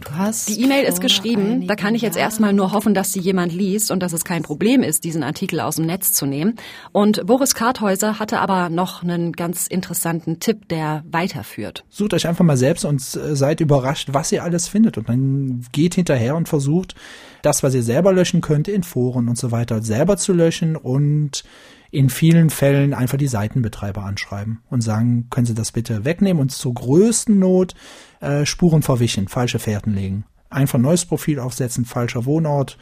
Du 0.00 0.14
hast 0.14 0.48
die 0.48 0.62
E-Mail 0.62 0.84
ist 0.84 1.00
geschrieben. 1.00 1.66
Da 1.66 1.74
kann 1.74 1.94
ich 1.94 2.02
jetzt 2.02 2.16
erstmal 2.16 2.52
nur 2.52 2.72
hoffen, 2.72 2.94
dass 2.94 3.12
sie 3.12 3.20
jemand 3.20 3.52
liest 3.52 3.90
und 3.90 4.00
dass 4.00 4.12
es 4.12 4.24
kein 4.24 4.42
Problem 4.42 4.82
ist, 4.82 5.02
diesen 5.04 5.24
Artikel 5.24 5.60
aus 5.60 5.76
dem 5.76 5.86
Netz 5.86 6.12
zu 6.12 6.24
nehmen. 6.24 6.54
Und 6.92 7.26
Boris 7.26 7.54
Karthäuser 7.54 8.18
hatte 8.18 8.38
aber 8.38 8.68
noch 8.68 9.02
einen 9.02 9.32
ganz 9.32 9.66
interessanten 9.66 10.38
Tipp, 10.38 10.68
der 10.68 11.04
weiterführt. 11.10 11.84
Sucht 11.88 12.14
euch 12.14 12.28
einfach 12.28 12.44
mal 12.44 12.56
selbst 12.56 12.84
und 12.84 13.00
äh, 13.00 13.34
seid 13.34 13.60
überrascht, 13.60 14.10
was 14.12 14.30
ihr 14.30 14.44
alles 14.44 14.68
findet. 14.68 14.98
Und 14.98 15.08
dann 15.08 15.66
geht 15.72 15.96
hinterher 15.96 16.36
und 16.36 16.48
versucht, 16.48 16.94
das, 17.42 17.62
was 17.62 17.74
ihr 17.74 17.82
selber 17.82 18.12
löschen 18.12 18.40
könnt, 18.40 18.68
in 18.68 18.84
Foren 18.84 19.28
und 19.28 19.36
so 19.36 19.50
weiter 19.50 19.82
selber 19.82 20.16
zu 20.16 20.32
löschen 20.32 20.76
und 20.76 21.44
in 21.90 22.10
vielen 22.10 22.50
Fällen 22.50 22.92
einfach 22.92 23.16
die 23.16 23.28
Seitenbetreiber 23.28 24.04
anschreiben 24.04 24.60
und 24.68 24.82
sagen, 24.82 25.26
können 25.30 25.46
Sie 25.46 25.54
das 25.54 25.72
bitte 25.72 26.04
wegnehmen 26.04 26.40
und 26.40 26.52
zur 26.52 26.74
größten 26.74 27.38
Not 27.38 27.74
äh, 28.20 28.46
Spuren 28.46 28.82
verwischen, 28.82 29.28
falsche 29.28 29.58
Fährten 29.58 29.94
legen. 29.94 30.24
Einfach 30.50 30.78
neues 30.78 31.04
Profil 31.04 31.40
aufsetzen, 31.40 31.84
falscher 31.84 32.24
Wohnort, 32.24 32.78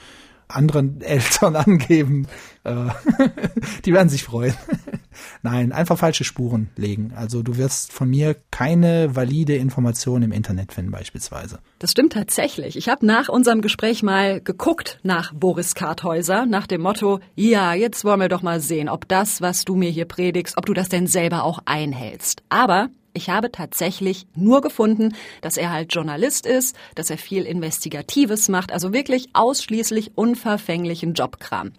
anderen 0.49 1.01
Eltern 1.01 1.57
angeben. 1.57 2.27
Äh, 2.65 2.89
die 3.85 3.93
werden 3.93 4.09
sich 4.09 4.25
freuen. 4.25 4.55
Nein, 5.43 5.73
einfach 5.73 5.99
falsche 5.99 6.25
Spuren 6.25 6.69
legen. 6.77 7.13
Also 7.17 7.43
du 7.43 7.57
wirst 7.57 7.93
von 7.93 8.09
mir 8.09 8.37
keine 8.51 9.17
valide 9.17 9.57
Information 9.57 10.23
im 10.23 10.33
Internet 10.33 10.73
finden 10.73 10.91
beispielsweise. 10.91 11.59
Das 11.79 11.93
stimmt 11.93 12.13
tatsächlich. 12.13 12.77
Ich 12.77 12.89
habe 12.89 13.07
nach 13.07 13.29
unserem 13.29 13.63
Gespräch 13.63 14.03
mal 14.03 14.41
geguckt 14.41 15.01
nach 15.03 15.33
Boris 15.33 15.75
Karthäuser, 15.75 16.45
nach 16.47 16.67
dem 16.67 16.83
Motto, 16.83 17.21
ja, 17.35 17.75
jetzt 17.75 18.05
wollen 18.05 18.21
wir 18.21 18.29
doch 18.29 18.43
mal 18.43 18.61
sehen, 18.61 18.89
ob 18.89 19.09
das, 19.09 19.41
was 19.41 19.65
du 19.65 19.75
mir 19.75 19.91
hier 19.91 20.07
predigst, 20.07 20.59
ob 20.59 20.67
du 20.67 20.75
das 20.75 20.89
denn 20.89 21.07
selber 21.07 21.45
auch 21.45 21.61
einhältst. 21.65 22.43
Aber 22.51 22.89
ich 23.17 23.31
habe 23.31 23.51
tatsächlich 23.51 24.27
nur 24.35 24.61
gefunden, 24.61 25.15
dass 25.41 25.57
er 25.57 25.73
halt 25.73 25.95
Journalist 25.95 26.47
ist, 26.47 26.77
dass 26.95 27.11
er 27.11 27.19
viel 27.19 27.45
Investigatives 27.45 28.49
macht, 28.49 28.73
also 28.73 28.93
wirklich 28.93 29.31
ausschließlich 29.33 30.13
unverfänglichen 30.17 31.15
Jobkram. 31.15 31.73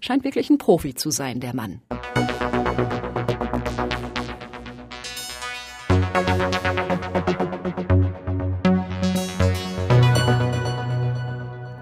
Scheint 0.00 0.24
wirklich 0.24 0.48
ein 0.48 0.58
Profi 0.58 0.94
zu 0.94 1.10
sein, 1.10 1.40
der 1.40 1.54
Mann. 1.54 1.82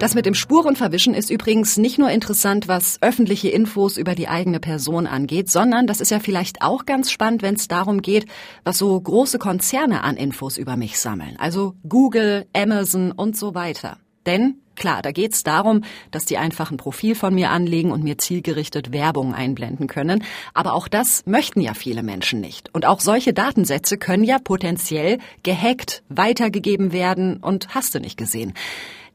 Das 0.07 0.15
mit 0.15 0.25
dem 0.25 0.35
Spurenverwischen 0.35 1.15
ist 1.15 1.31
übrigens 1.31 1.79
nicht 1.79 1.99
nur 1.99 2.11
interessant, 2.11 2.69
was 2.69 3.03
öffentliche 3.03 3.49
Infos 3.49 3.97
über 3.97 4.15
die 4.15 4.29
eigene 4.29 4.61
Person 4.61 5.09
angeht, 5.09 5.51
sondern 5.51 5.89
das 5.89 6.01
ist 6.01 6.13
ja 6.13 6.21
vielleicht 6.21 6.63
auch 6.63 6.87
ganz 6.87 7.11
spannend, 7.11 7.43
wenn 7.43 7.57
es 7.57 7.67
darum 7.67 8.03
geht, 8.03 8.27
was 8.63 8.79
so 8.79 9.01
große 9.01 9.41
Konzerne 9.41 10.05
an 10.05 10.17
Infos 10.17 10.59
über 10.59 10.77
mich 10.77 11.01
sammeln. 11.01 11.35
Also 11.41 11.75
Google, 11.89 12.47
Amazon 12.55 13.11
und 13.11 13.37
so 13.37 13.57
weiter. 13.57 13.99
Denn 14.27 14.61
Klar, 14.77 15.01
da 15.01 15.11
geht's 15.11 15.43
darum, 15.43 15.85
dass 16.11 16.27
die 16.27 16.37
einfach 16.37 16.71
ein 16.71 16.77
Profil 16.77 17.15
von 17.15 17.35
mir 17.35 17.51
anlegen 17.51 17.93
und 17.93 18.05
mir 18.05 18.19
zielgerichtet 18.19 18.93
Werbung 18.93 19.33
einblenden 19.33 19.87
können. 19.87 20.23
Aber 20.53 20.75
auch 20.75 20.87
das 20.87 21.23
möchten 21.25 21.63
ja 21.63 21.73
viele 21.73 22.03
Menschen 22.03 22.43
nicht. 22.43 22.69
Und 22.75 22.85
auch 22.85 23.01
solche 23.01 23.33
Datensätze 23.33 23.97
können 23.97 24.23
ja 24.23 24.39
potenziell 24.39 25.19
gehackt, 25.43 26.03
weitergegeben 26.11 26.93
werden 26.93 27.39
und 27.39 27.75
hast 27.75 27.95
du 27.95 28.01
nicht 28.01 28.19
gesehen. 28.19 28.53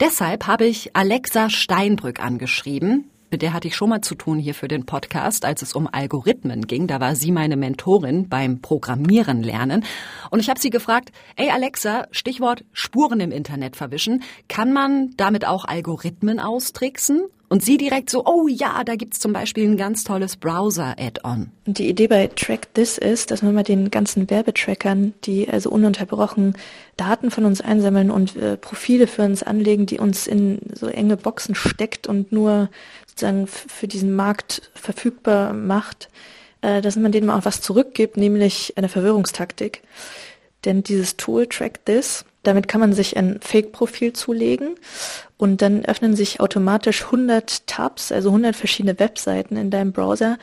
Deshalb 0.02 0.48
habe 0.48 0.66
ich 0.66 0.96
Alexa 0.96 1.52
Steinbrück 1.52 2.24
angeschrieben. 2.24 3.12
Mit 3.30 3.44
der 3.44 3.54
hatte 3.54 3.68
ich 3.68 3.76
schon 3.76 3.90
mal 3.90 4.02
zu 4.02 4.16
tun 4.16 4.40
hier 4.40 4.56
für 4.56 4.68
den 4.68 4.88
Podcast, 4.88 5.46
als 5.46 5.62
es 5.62 5.74
um 5.74 5.88
Algorithmen 5.88 6.66
ging. 6.66 6.88
Da 6.88 7.00
war 7.00 7.16
sie 7.16 7.32
meine 7.32 7.56
Mentorin 7.56 8.28
beim 8.28 8.64
Programmieren 8.64 9.44
lernen. 9.44 9.86
Und 10.32 10.40
ich 10.40 10.50
habe 10.50 10.60
sie 10.60 10.72
gefragt, 10.72 11.12
ey 11.36 11.52
Alexa, 11.52 12.08
Stichwort 12.10 12.66
Spuren 12.74 13.20
im 13.20 13.32
Internet 13.32 13.76
verwischen, 13.76 14.24
kann 14.48 14.74
man 14.74 15.12
damit 15.18 15.46
auch 15.46 15.66
Algorithmen 15.66 16.40
austricksen? 16.40 17.28
Und 17.52 17.62
sie 17.66 17.76
direkt 17.76 18.10
so, 18.10 18.24
oh 18.26 18.48
ja, 18.48 18.82
da 18.86 18.96
gibt's 18.96 19.20
zum 19.20 19.34
Beispiel 19.34 19.68
ein 19.70 19.76
ganz 19.76 20.06
tolles 20.06 20.38
Browser-Add-on. 20.38 21.52
Und 21.68 21.80
die 21.80 21.90
Idee 21.90 22.08
bei 22.08 22.28
Track 22.28 22.74
This 22.76 22.98
ist, 22.98 23.30
dass 23.30 23.42
man 23.42 23.54
mal 23.54 23.64
den 23.64 23.92
ganzen 23.92 24.30
Werbetrackern, 24.30 25.14
die 25.26 25.50
also 25.50 25.70
ununterbrochen 25.70 26.56
Daten 26.96 27.30
von 27.30 27.44
uns 27.44 27.60
einsammeln 27.60 28.10
und 28.10 28.38
äh, 28.38 28.56
Profile 28.56 29.06
für 29.06 29.24
uns 29.24 29.44
anlegen, 29.44 29.86
die 29.86 30.00
uns 30.00 30.28
in 30.28 30.60
so 30.74 30.88
enge 30.88 31.18
Boxen 31.18 31.54
steckt 31.54 32.08
und 32.08 32.32
nur 32.32 32.70
sozusagen 33.06 33.48
für 33.48 33.90
diesen 33.90 34.16
Markt 34.16 34.72
verfügbar 34.74 35.52
macht, 35.52 36.08
äh, 36.62 36.82
dass 36.82 36.96
man 36.96 37.12
denen 37.12 37.28
mal 37.28 37.38
auch 37.38 37.44
was 37.44 37.60
zurückgibt, 37.60 38.16
nämlich 38.16 38.78
eine 38.78 38.88
Verwirrungstaktik. 38.88 39.82
Denn 40.64 40.84
dieses 40.84 41.18
Tool 41.18 41.48
Track 41.48 41.84
This, 41.84 42.24
damit 42.44 42.68
kann 42.68 42.82
man 42.82 42.94
sich 42.94 43.18
ein 43.18 43.40
Fake-Profil 43.42 44.14
zulegen 44.14 44.76
und 45.38 45.62
dann 45.62 45.86
öffnen 45.86 46.16
sich 46.16 46.40
automatisch 46.40 47.06
100 47.06 47.68
Tabs, 47.68 48.12
also 48.12 48.30
100 48.30 48.56
verschiedene 48.56 49.00
Webseiten 49.00 49.58
in 49.58 49.70
deinem 49.70 49.92
Browser, 49.92 50.38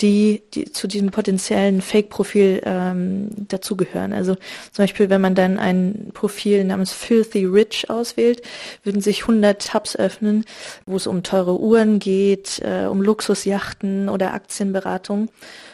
die, 0.00 0.42
die 0.54 0.72
zu 0.72 0.86
diesem 0.86 1.10
potenziellen 1.10 1.80
Fake-Profil 1.80 2.62
ähm, 2.64 3.30
dazugehören. 3.48 4.12
Also 4.12 4.34
zum 4.72 4.82
Beispiel, 4.82 5.10
wenn 5.10 5.20
man 5.20 5.34
dann 5.34 5.58
ein 5.58 6.10
Profil 6.12 6.64
namens 6.64 6.92
Filthy 6.92 7.44
Rich 7.44 7.88
auswählt, 7.90 8.42
würden 8.82 9.00
sich 9.00 9.22
100 9.22 9.66
Tabs 9.66 9.96
öffnen, 9.96 10.44
wo 10.86 10.96
es 10.96 11.06
um 11.06 11.22
teure 11.22 11.58
Uhren 11.58 11.98
geht, 11.98 12.60
äh, 12.64 12.86
um 12.86 13.02
Luxusjachten 13.02 14.08
oder 14.08 14.34
Aktienberatung. 14.34 15.28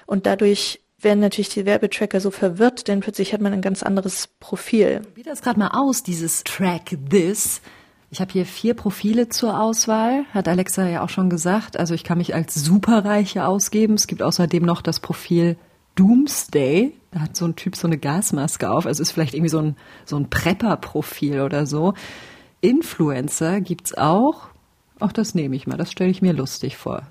Und 0.07 0.27
dadurch 0.27 0.81
werden 1.01 1.21
natürlich 1.21 1.51
die 1.51 1.65
Werbetracker 1.65 2.21
so 2.21 2.31
verwirrt, 2.31 2.89
denn 2.89 3.01
plötzlich 3.01 3.33
hat 3.33 3.41
man 3.41 3.53
ein 3.53 3.63
ganz 3.63 3.83
anderes 3.83 4.29
Profil. 4.41 5.03
Wie 5.15 5.23
das 5.23 5.43
gerade 5.43 5.59
mal 5.59 5.71
aus, 5.73 6.03
dieses 6.03 6.45
Track 6.45 6.99
This? 7.11 7.61
Ich 8.11 8.21
habe 8.21 8.33
hier 8.33 8.47
vier 8.47 8.75
Profile 8.75 9.29
zur 9.29 9.61
Auswahl, 9.61 10.25
hat 10.33 10.49
Alexa 10.49 10.87
ja 10.87 11.03
auch 11.03 11.11
schon 11.11 11.29
gesagt. 11.29 11.79
Also 11.79 11.95
ich 11.95 12.05
kann 12.05 12.19
mich 12.19 12.35
als 12.35 12.55
Superreiche 12.55 13.47
ausgeben. 13.47 13.95
Es 13.95 14.07
gibt 14.07 14.23
außerdem 14.23 14.65
noch 14.65 14.81
das 14.81 14.99
Profil 15.01 15.57
Doomsday. 15.95 16.95
Da 17.11 17.21
hat 17.21 17.37
so 17.37 17.45
ein 17.45 17.57
Typ 17.57 17.77
so 17.77 17.87
eine 17.87 17.99
Gasmaske 17.99 18.71
auf. 18.71 18.87
Also 18.87 19.03
ist 19.03 19.13
vielleicht 19.13 19.35
irgendwie 19.35 19.51
so 19.51 19.59
ein, 19.59 19.77
so 20.07 20.17
ein 20.17 20.31
Prepper-Profil 20.31 21.43
oder 21.43 21.67
so. 21.67 21.93
Influencer 22.63 23.61
gibt's 23.61 23.95
auch. 23.95 24.49
Auch 25.01 25.13
das 25.13 25.35
nehme 25.35 25.55
ich 25.55 25.67
mal. 25.67 25.77
Das 25.77 25.93
stelle 25.93 26.11
ich 26.11 26.23
mir 26.23 26.33
lustig 26.33 26.79
vor. 26.79 27.03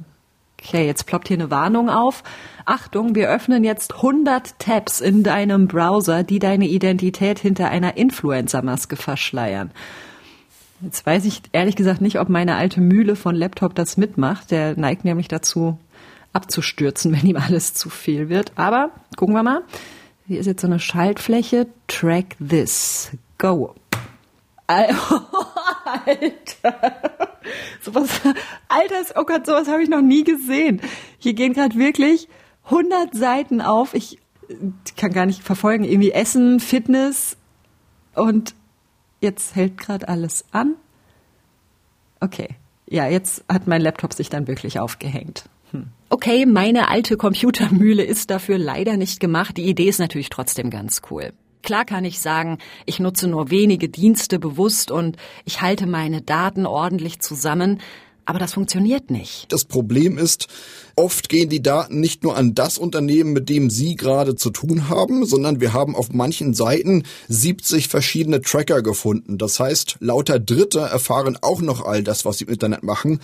Okay, 0.67 0.85
jetzt 0.85 1.05
ploppt 1.05 1.29
hier 1.29 1.37
eine 1.37 1.49
Warnung 1.49 1.89
auf. 1.89 2.23
Achtung, 2.65 3.15
wir 3.15 3.29
öffnen 3.29 3.63
jetzt 3.63 3.95
100 3.95 4.59
Tabs 4.59 4.99
in 4.99 5.23
deinem 5.23 5.69
Browser, 5.69 6.23
die 6.23 6.39
deine 6.39 6.67
Identität 6.67 7.39
hinter 7.39 7.69
einer 7.69 7.95
Influencer-Maske 7.95 8.97
verschleiern. 8.97 9.71
Jetzt 10.81 11.05
weiß 11.05 11.23
ich 11.23 11.41
ehrlich 11.53 11.77
gesagt 11.77 12.01
nicht, 12.01 12.19
ob 12.19 12.27
meine 12.27 12.55
alte 12.55 12.81
Mühle 12.81 13.15
von 13.15 13.33
Laptop 13.33 13.75
das 13.75 13.95
mitmacht. 13.95 14.51
Der 14.51 14.77
neigt 14.77 15.05
nämlich 15.05 15.29
dazu, 15.29 15.79
abzustürzen, 16.33 17.13
wenn 17.17 17.25
ihm 17.25 17.37
alles 17.37 17.73
zu 17.73 17.89
viel 17.89 18.27
wird. 18.27 18.51
Aber 18.57 18.91
gucken 19.15 19.35
wir 19.35 19.43
mal. 19.43 19.61
Hier 20.27 20.41
ist 20.41 20.47
jetzt 20.47 20.61
so 20.61 20.67
eine 20.67 20.79
Schaltfläche. 20.79 21.67
Track 21.87 22.35
this. 22.45 23.11
Go. 23.37 23.73
Alter. 24.67 24.97
Sowas, 27.81 28.09
Alters, 28.67 29.13
oh 29.15 29.23
Gott, 29.23 29.45
sowas 29.45 29.67
habe 29.67 29.83
ich 29.83 29.89
noch 29.89 30.01
nie 30.01 30.23
gesehen. 30.23 30.81
Hier 31.19 31.33
gehen 31.33 31.53
gerade 31.53 31.77
wirklich 31.77 32.27
100 32.65 33.15
Seiten 33.15 33.61
auf. 33.61 33.93
Ich 33.93 34.19
kann 34.95 35.13
gar 35.13 35.25
nicht 35.25 35.43
verfolgen. 35.43 35.83
Irgendwie 35.83 36.11
Essen, 36.11 36.59
Fitness 36.59 37.37
und 38.15 38.55
jetzt 39.21 39.55
hält 39.55 39.77
gerade 39.77 40.07
alles 40.07 40.45
an. 40.51 40.75
Okay. 42.19 42.49
Ja, 42.89 43.07
jetzt 43.07 43.43
hat 43.49 43.67
mein 43.67 43.81
Laptop 43.81 44.13
sich 44.13 44.29
dann 44.29 44.47
wirklich 44.47 44.79
aufgehängt. 44.79 45.43
Hm. 45.71 45.87
Okay, 46.09 46.45
meine 46.45 46.87
alte 46.87 47.17
Computermühle 47.17 48.03
ist 48.03 48.29
dafür 48.29 48.57
leider 48.57 48.95
nicht 48.95 49.19
gemacht. 49.19 49.57
Die 49.57 49.67
Idee 49.67 49.89
ist 49.89 49.99
natürlich 49.99 50.29
trotzdem 50.29 50.69
ganz 50.69 51.01
cool. 51.11 51.33
Klar 51.67 51.83
kann 51.83 52.05
ich 52.05 52.21
sagen, 52.21 52.59
ich 52.85 53.01
nutze 53.01 53.27
nur 53.27 53.51
wenige 53.51 53.89
Dienste 53.89 54.39
bewusst 54.39 54.89
und 54.89 55.17
ich 55.43 55.59
halte 55.59 55.85
meine 55.85 56.21
Daten 56.21 56.65
ordentlich 56.65 57.19
zusammen, 57.19 57.81
aber 58.27 58.39
das 58.39 58.53
funktioniert 58.53 59.09
nicht. 59.09 59.45
Das 59.49 59.65
Problem 59.65 60.17
ist, 60.17 60.47
Oft 60.99 61.29
gehen 61.29 61.47
die 61.47 61.61
Daten 61.61 61.99
nicht 61.99 62.23
nur 62.23 62.35
an 62.35 62.55
das 62.55 62.79
Unternehmen, 62.79 63.31
mit 63.31 63.49
dem 63.49 63.69
Sie 63.69 63.95
gerade 63.95 64.33
zu 64.33 64.49
tun 64.49 64.89
haben, 64.89 65.27
sondern 65.27 65.61
wir 65.61 65.71
haben 65.71 65.95
auf 65.95 66.11
manchen 66.11 66.55
Seiten 66.55 67.03
70 67.27 67.87
verschiedene 67.87 68.41
Tracker 68.41 68.81
gefunden. 68.81 69.37
Das 69.37 69.59
heißt, 69.59 69.97
lauter 69.99 70.39
Dritte 70.39 70.79
erfahren 70.79 71.37
auch 71.39 71.61
noch 71.61 71.85
all 71.85 72.01
das, 72.01 72.25
was 72.25 72.39
sie 72.39 72.45
im 72.45 72.49
Internet 72.49 72.81
machen. 72.81 73.19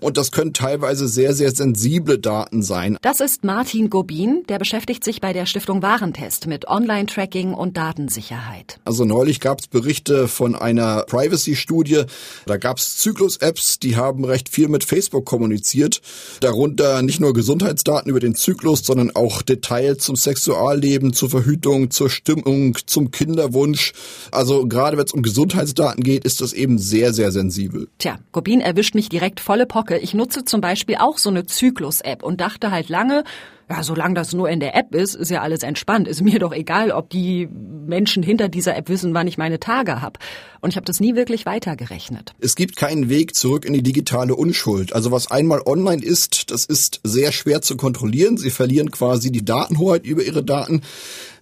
Und 0.00 0.16
das 0.16 0.32
können 0.32 0.54
teilweise 0.54 1.06
sehr, 1.06 1.34
sehr 1.34 1.50
sensible 1.50 2.18
Daten 2.18 2.62
sein. 2.62 2.96
Das 3.02 3.20
ist 3.20 3.44
Martin 3.44 3.90
Gobin, 3.90 4.44
der 4.48 4.58
beschäftigt 4.58 5.04
sich 5.04 5.20
bei 5.20 5.34
der 5.34 5.44
Stiftung 5.44 5.82
Warentest 5.82 6.46
mit 6.46 6.66
Online-Tracking 6.66 7.52
und 7.52 7.76
Datensicherheit. 7.76 8.80
Also 8.86 9.04
neulich 9.04 9.40
gab 9.40 9.60
es 9.60 9.66
Berichte 9.66 10.28
von 10.28 10.54
einer 10.54 11.02
Privacy-Studie. 11.02 12.04
Da 12.46 12.56
gab 12.56 12.78
es 12.78 12.96
Zyklus-Apps, 12.96 13.80
die 13.80 13.96
haben 13.96 14.24
recht 14.24 14.47
viel 14.48 14.68
mit 14.68 14.84
Facebook 14.84 15.26
kommuniziert. 15.26 16.00
Darunter 16.40 17.02
nicht 17.02 17.18
nicht 17.18 17.24
nur 17.24 17.34
Gesundheitsdaten 17.34 18.10
über 18.10 18.20
den 18.20 18.36
Zyklus, 18.36 18.84
sondern 18.84 19.10
auch 19.16 19.42
Details 19.42 19.98
zum 19.98 20.14
Sexualleben, 20.14 21.12
zur 21.12 21.30
Verhütung, 21.30 21.90
zur 21.90 22.10
Stimmung, 22.10 22.76
zum 22.86 23.10
Kinderwunsch. 23.10 23.92
Also 24.30 24.68
gerade 24.68 24.96
wenn 24.96 25.04
es 25.04 25.12
um 25.12 25.22
Gesundheitsdaten 25.22 26.04
geht, 26.04 26.24
ist 26.24 26.40
das 26.40 26.52
eben 26.52 26.78
sehr, 26.78 27.12
sehr 27.12 27.32
sensibel. 27.32 27.88
Tja, 27.98 28.20
Gobin 28.30 28.60
erwischt 28.60 28.94
mich 28.94 29.08
direkt 29.08 29.40
volle 29.40 29.66
Pocke. 29.66 29.98
Ich 29.98 30.14
nutze 30.14 30.44
zum 30.44 30.60
Beispiel 30.60 30.96
auch 30.96 31.18
so 31.18 31.28
eine 31.28 31.44
Zyklus-App 31.44 32.22
und 32.22 32.40
dachte 32.40 32.70
halt 32.70 32.88
lange, 32.88 33.24
ja, 33.70 33.82
solange 33.82 34.14
das 34.14 34.32
nur 34.32 34.48
in 34.48 34.60
der 34.60 34.74
App 34.74 34.94
ist, 34.94 35.14
ist 35.14 35.30
ja 35.30 35.42
alles 35.42 35.62
entspannt. 35.62 36.08
Ist 36.08 36.22
mir 36.22 36.38
doch 36.38 36.52
egal, 36.52 36.90
ob 36.90 37.10
die 37.10 37.48
Menschen 37.48 38.22
hinter 38.22 38.48
dieser 38.48 38.76
App 38.76 38.88
wissen, 38.88 39.12
wann 39.14 39.26
ich 39.26 39.36
meine 39.36 39.60
Tage 39.60 40.00
habe. 40.00 40.18
Und 40.60 40.70
ich 40.70 40.76
habe 40.76 40.86
das 40.86 41.00
nie 41.00 41.14
wirklich 41.14 41.44
weitergerechnet. 41.46 42.34
Es 42.40 42.56
gibt 42.56 42.76
keinen 42.76 43.08
Weg 43.10 43.34
zurück 43.34 43.64
in 43.64 43.74
die 43.74 43.82
digitale 43.82 44.34
Unschuld. 44.34 44.94
Also 44.94 45.12
was 45.12 45.30
einmal 45.30 45.60
online 45.66 46.02
ist, 46.02 46.50
das 46.50 46.64
ist 46.64 47.00
sehr 47.04 47.30
schwer 47.30 47.60
zu 47.60 47.76
kontrollieren. 47.76 48.38
Sie 48.38 48.50
verlieren 48.50 48.90
quasi 48.90 49.30
die 49.30 49.44
Datenhoheit 49.44 50.06
über 50.06 50.22
ihre 50.22 50.42
Daten. 50.42 50.82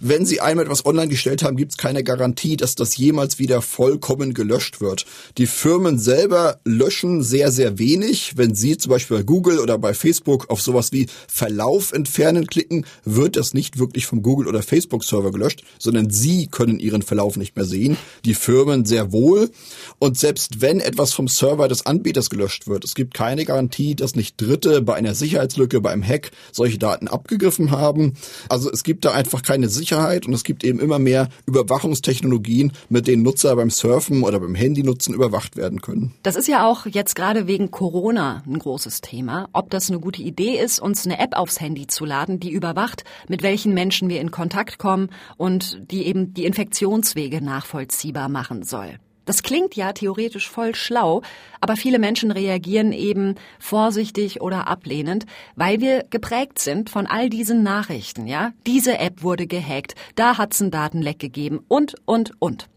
Wenn 0.00 0.26
Sie 0.26 0.40
einmal 0.40 0.66
etwas 0.66 0.84
online 0.84 1.08
gestellt 1.08 1.42
haben, 1.42 1.56
gibt 1.56 1.72
es 1.72 1.78
keine 1.78 2.04
Garantie, 2.04 2.56
dass 2.56 2.74
das 2.74 2.96
jemals 2.96 3.38
wieder 3.38 3.62
vollkommen 3.62 4.34
gelöscht 4.34 4.80
wird. 4.80 5.06
Die 5.38 5.46
Firmen 5.46 5.98
selber 5.98 6.60
löschen 6.64 7.22
sehr, 7.22 7.50
sehr 7.50 7.78
wenig. 7.78 8.34
Wenn 8.36 8.54
Sie 8.54 8.76
zum 8.76 8.90
Beispiel 8.90 9.18
bei 9.18 9.22
Google 9.22 9.58
oder 9.58 9.78
bei 9.78 9.94
Facebook 9.94 10.50
auf 10.50 10.60
sowas 10.60 10.92
wie 10.92 11.06
Verlauf 11.28 11.92
entfernen 11.92 12.46
klicken, 12.46 12.84
wird 13.04 13.36
das 13.36 13.54
nicht 13.54 13.78
wirklich 13.78 14.06
vom 14.06 14.22
Google 14.22 14.48
oder 14.48 14.62
Facebook 14.62 15.04
Server 15.04 15.32
gelöscht, 15.32 15.62
sondern 15.78 16.10
Sie 16.10 16.46
können 16.46 16.78
Ihren 16.78 17.02
Verlauf 17.02 17.36
nicht 17.36 17.56
mehr 17.56 17.64
sehen. 17.64 17.96
Die 18.24 18.34
Firmen 18.34 18.84
sehr 18.84 19.12
wohl. 19.12 19.50
Und 19.98 20.18
selbst 20.18 20.60
wenn 20.60 20.80
etwas 20.80 21.12
vom 21.12 21.28
Server 21.28 21.68
des 21.68 21.86
Anbieters 21.86 22.30
gelöscht 22.30 22.66
wird, 22.68 22.84
es 22.84 22.94
gibt 22.94 23.14
keine 23.14 23.44
Garantie, 23.44 23.94
dass 23.94 24.14
nicht 24.14 24.40
Dritte 24.40 24.82
bei 24.82 24.94
einer 24.94 25.14
Sicherheitslücke, 25.14 25.80
bei 25.80 25.90
einem 25.90 26.06
Hack 26.06 26.30
solche 26.52 26.78
Daten 26.78 27.08
abgegriffen 27.08 27.70
haben. 27.70 28.14
Also 28.48 28.70
es 28.70 28.84
gibt 28.84 29.04
da 29.04 29.12
einfach 29.12 29.42
keine 29.42 29.68
Sicherheit 29.68 29.85
Sicherheit 29.86 30.26
und 30.26 30.34
es 30.34 30.42
gibt 30.42 30.64
eben 30.64 30.80
immer 30.80 30.98
mehr 30.98 31.28
Überwachungstechnologien, 31.46 32.72
mit 32.88 33.06
denen 33.06 33.22
Nutzer 33.22 33.54
beim 33.54 33.70
Surfen 33.70 34.24
oder 34.24 34.40
beim 34.40 34.54
Handynutzen 34.56 35.14
überwacht 35.14 35.56
werden 35.56 35.80
können. 35.80 36.12
Das 36.24 36.34
ist 36.34 36.48
ja 36.48 36.66
auch 36.66 36.86
jetzt 36.86 37.14
gerade 37.14 37.46
wegen 37.46 37.70
Corona 37.70 38.42
ein 38.46 38.58
großes 38.58 39.00
Thema, 39.00 39.48
ob 39.52 39.70
das 39.70 39.88
eine 39.88 40.00
gute 40.00 40.22
Idee 40.22 40.58
ist, 40.58 40.80
uns 40.80 41.06
eine 41.06 41.20
App 41.20 41.36
aufs 41.36 41.60
Handy 41.60 41.86
zu 41.86 42.04
laden, 42.04 42.40
die 42.40 42.50
überwacht, 42.50 43.04
mit 43.28 43.44
welchen 43.44 43.74
Menschen 43.74 44.08
wir 44.08 44.20
in 44.20 44.32
Kontakt 44.32 44.78
kommen 44.78 45.10
und 45.36 45.80
die 45.90 46.04
eben 46.06 46.34
die 46.34 46.46
Infektionswege 46.46 47.42
nachvollziehbar 47.42 48.28
machen 48.28 48.64
soll. 48.64 48.98
Das 49.26 49.42
klingt 49.42 49.76
ja 49.76 49.92
theoretisch 49.92 50.48
voll 50.48 50.74
schlau, 50.74 51.20
aber 51.60 51.76
viele 51.76 51.98
Menschen 51.98 52.30
reagieren 52.30 52.92
eben 52.92 53.34
vorsichtig 53.58 54.40
oder 54.40 54.68
ablehnend, 54.68 55.26
weil 55.56 55.80
wir 55.80 56.04
geprägt 56.08 56.58
sind 56.60 56.88
von 56.88 57.06
all 57.06 57.28
diesen 57.28 57.62
Nachrichten, 57.62 58.26
ja? 58.26 58.52
Diese 58.66 58.98
App 58.98 59.22
wurde 59.22 59.46
gehackt, 59.46 59.94
da 60.14 60.38
hat's 60.38 60.62
einen 60.62 60.70
Datenleck 60.70 61.18
gegeben 61.18 61.60
und, 61.68 61.96
und, 62.06 62.32
und. 62.38 62.68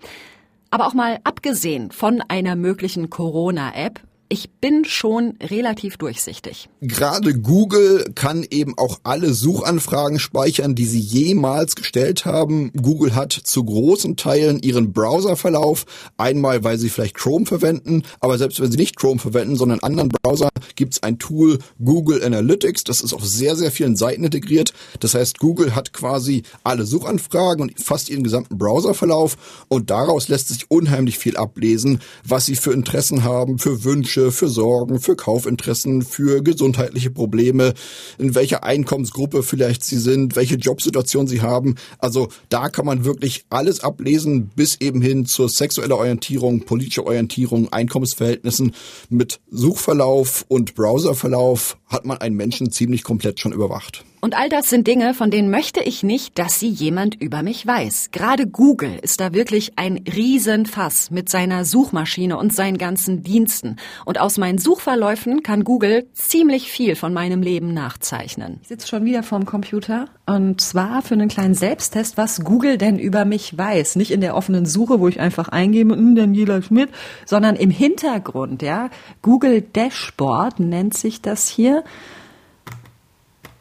Aber 0.72 0.88
auch 0.88 0.94
mal 0.94 1.20
abgesehen 1.24 1.92
von 1.92 2.22
einer 2.28 2.56
möglichen 2.56 3.10
Corona-App, 3.10 4.02
ich 4.32 4.52
bin 4.52 4.86
schon 4.86 5.34
relativ 5.42 5.98
durchsichtig. 5.98 6.70
Gerade 6.82 7.34
Google 7.34 8.12
kann 8.14 8.46
eben 8.52 8.78
auch 8.78 9.00
alle 9.02 9.34
Suchanfragen 9.34 10.20
speichern, 10.20 10.76
die 10.76 10.86
Sie 10.86 11.00
jemals 11.00 11.76
gestellt 11.76 12.26
haben. 12.26 12.72
Google 12.80 13.16
hat 13.16 13.34
zu 13.34 13.64
großen 13.64 14.18
Teilen 14.18 14.60
Ihren 14.60 14.94
Browserverlauf. 14.94 15.86
Einmal, 16.18 16.64
weil 16.64 16.78
Sie 16.78 16.90
vielleicht 16.90 17.16
Chrome 17.16 17.48
verwenden, 17.48 18.04
aber 18.20 18.38
selbst 18.38 18.62
wenn 18.62 18.72
Sie 18.72 18.78
nicht 18.78 18.98
Chrome 18.98 19.20
verwenden, 19.20 19.56
sondern 19.56 19.80
anderen 19.80 20.10
Browser, 20.10 20.50
gibt 20.76 20.94
es 20.94 21.02
ein 21.02 21.18
Tool 21.18 21.58
Google 21.84 22.24
Analytics. 22.24 22.84
Das 22.84 23.02
ist 23.02 23.14
auf 23.14 23.26
sehr, 23.26 23.56
sehr 23.56 23.72
vielen 23.72 23.96
Seiten 23.96 24.24
integriert. 24.24 24.74
Das 25.00 25.16
heißt, 25.16 25.40
Google 25.40 25.74
hat 25.74 25.92
quasi 25.92 26.44
alle 26.64 26.86
Suchanfragen 26.86 27.64
und 27.64 27.84
fast 27.84 28.10
Ihren 28.10 28.24
gesamten 28.24 28.60
Browserverlauf 28.60 29.66
und 29.70 29.90
daraus 29.90 30.28
lässt 30.28 30.50
sich 30.50 30.70
unheimlich 30.70 31.18
viel 31.18 31.36
ablesen, 31.36 32.00
was 32.24 32.46
Sie 32.46 32.56
für 32.56 32.74
Interessen 32.74 33.24
haben, 33.24 33.58
für 33.58 33.84
Wünsche, 33.84 34.19
Wünsche, 34.20 34.32
für 34.32 34.48
Sorgen, 34.48 35.00
für 35.00 35.16
Kaufinteressen, 35.16 36.02
für 36.02 36.42
gesundheitliche 36.42 37.10
Probleme, 37.10 37.74
in 38.18 38.36
welcher 38.36 38.64
Einkommensgruppe 38.64 39.44
vielleicht 39.44 39.84
sie 39.84 39.98
sind, 39.98 40.36
welche 40.36 40.56
Jobsituation 40.56 41.28
sie 41.28 41.42
haben. 41.42 41.76
Also 42.00 42.30
da 42.50 42.70
kann 42.70 42.86
man 42.86 43.06
wirklich 43.06 43.46
alles 43.50 43.82
ablesen, 43.82 44.52
bis 44.56 44.80
eben 44.82 45.02
hin 45.02 45.26
zur 45.26 45.50
sexueller 45.50 45.98
Orientierung, 45.98 46.62
politischer 46.62 47.06
Orientierung, 47.06 47.72
Einkommensverhältnissen. 47.72 48.74
Mit 49.10 49.40
Suchverlauf 49.50 50.46
und 50.48 50.76
Browserverlauf 50.76 51.78
hat 51.88 52.06
man 52.06 52.18
einen 52.18 52.36
Menschen 52.36 52.72
ziemlich 52.72 53.04
komplett 53.04 53.40
schon 53.40 53.54
überwacht. 53.54 54.04
Und 54.22 54.36
all 54.36 54.50
das 54.50 54.70
sind 54.70 54.86
Dinge, 54.86 55.14
von 55.14 55.32
denen 55.32 55.50
möchte 55.50 55.80
ich 55.80 56.04
nicht, 56.04 56.38
dass 56.38 56.60
sie 56.60 56.68
jemand 56.68 57.16
über 57.22 57.42
mich 57.42 57.66
weiß. 57.66 58.10
Gerade 58.12 58.48
Google 58.48 59.00
ist 59.02 59.22
da 59.22 59.34
wirklich 59.34 59.74
ein 59.78 60.04
Riesenfass 60.14 61.10
mit 61.10 61.30
seiner 61.30 61.64
Suchmaschine 61.64 62.38
und 62.38 62.54
seinen 62.54 62.78
ganzen 62.78 63.24
Diensten. 63.24 63.78
Und 64.04 64.20
aus 64.20 64.38
meinen 64.38 64.58
Suchverläufen 64.58 65.42
kann 65.42 65.64
Google 65.64 66.08
ziemlich 66.14 66.70
viel 66.70 66.98
von 66.98 67.14
meinem 67.14 67.42
Leben 67.42 67.74
nachzeichnen. 67.74 68.60
Ich 68.62 68.68
sitze 68.68 68.88
schon 68.90 69.06
wieder 69.06 69.24
vorm 69.24 69.46
Computer 69.46 70.06
und 70.26 70.60
zwar 70.60 71.02
für 71.02 71.14
einen 71.14 71.30
kleinen 71.30 71.54
Selbsttest, 71.56 72.18
was 72.18 72.44
Google 72.44 72.78
denn 72.78 73.00
über 73.00 73.24
mich 73.24 73.58
weiß. 73.58 73.96
Nicht 73.96 74.12
in 74.12 74.20
der 74.20 74.36
offenen 74.36 74.66
Suche, 74.66 75.00
wo 75.00 75.08
ich 75.08 75.22
einfach 75.22 75.48
eingebe, 75.48 75.96
hm, 75.96 76.16
Daniela 76.16 76.62
Schmidt, 76.62 76.90
sondern 77.26 77.56
im 77.56 77.70
Hintergrund, 77.72 78.62
ja. 78.62 78.90
Google 79.22 79.62
Dashboard 79.62 80.60
nennt 80.60 80.94
sich 80.94 81.22
das 81.22 81.48
hier. 81.48 81.86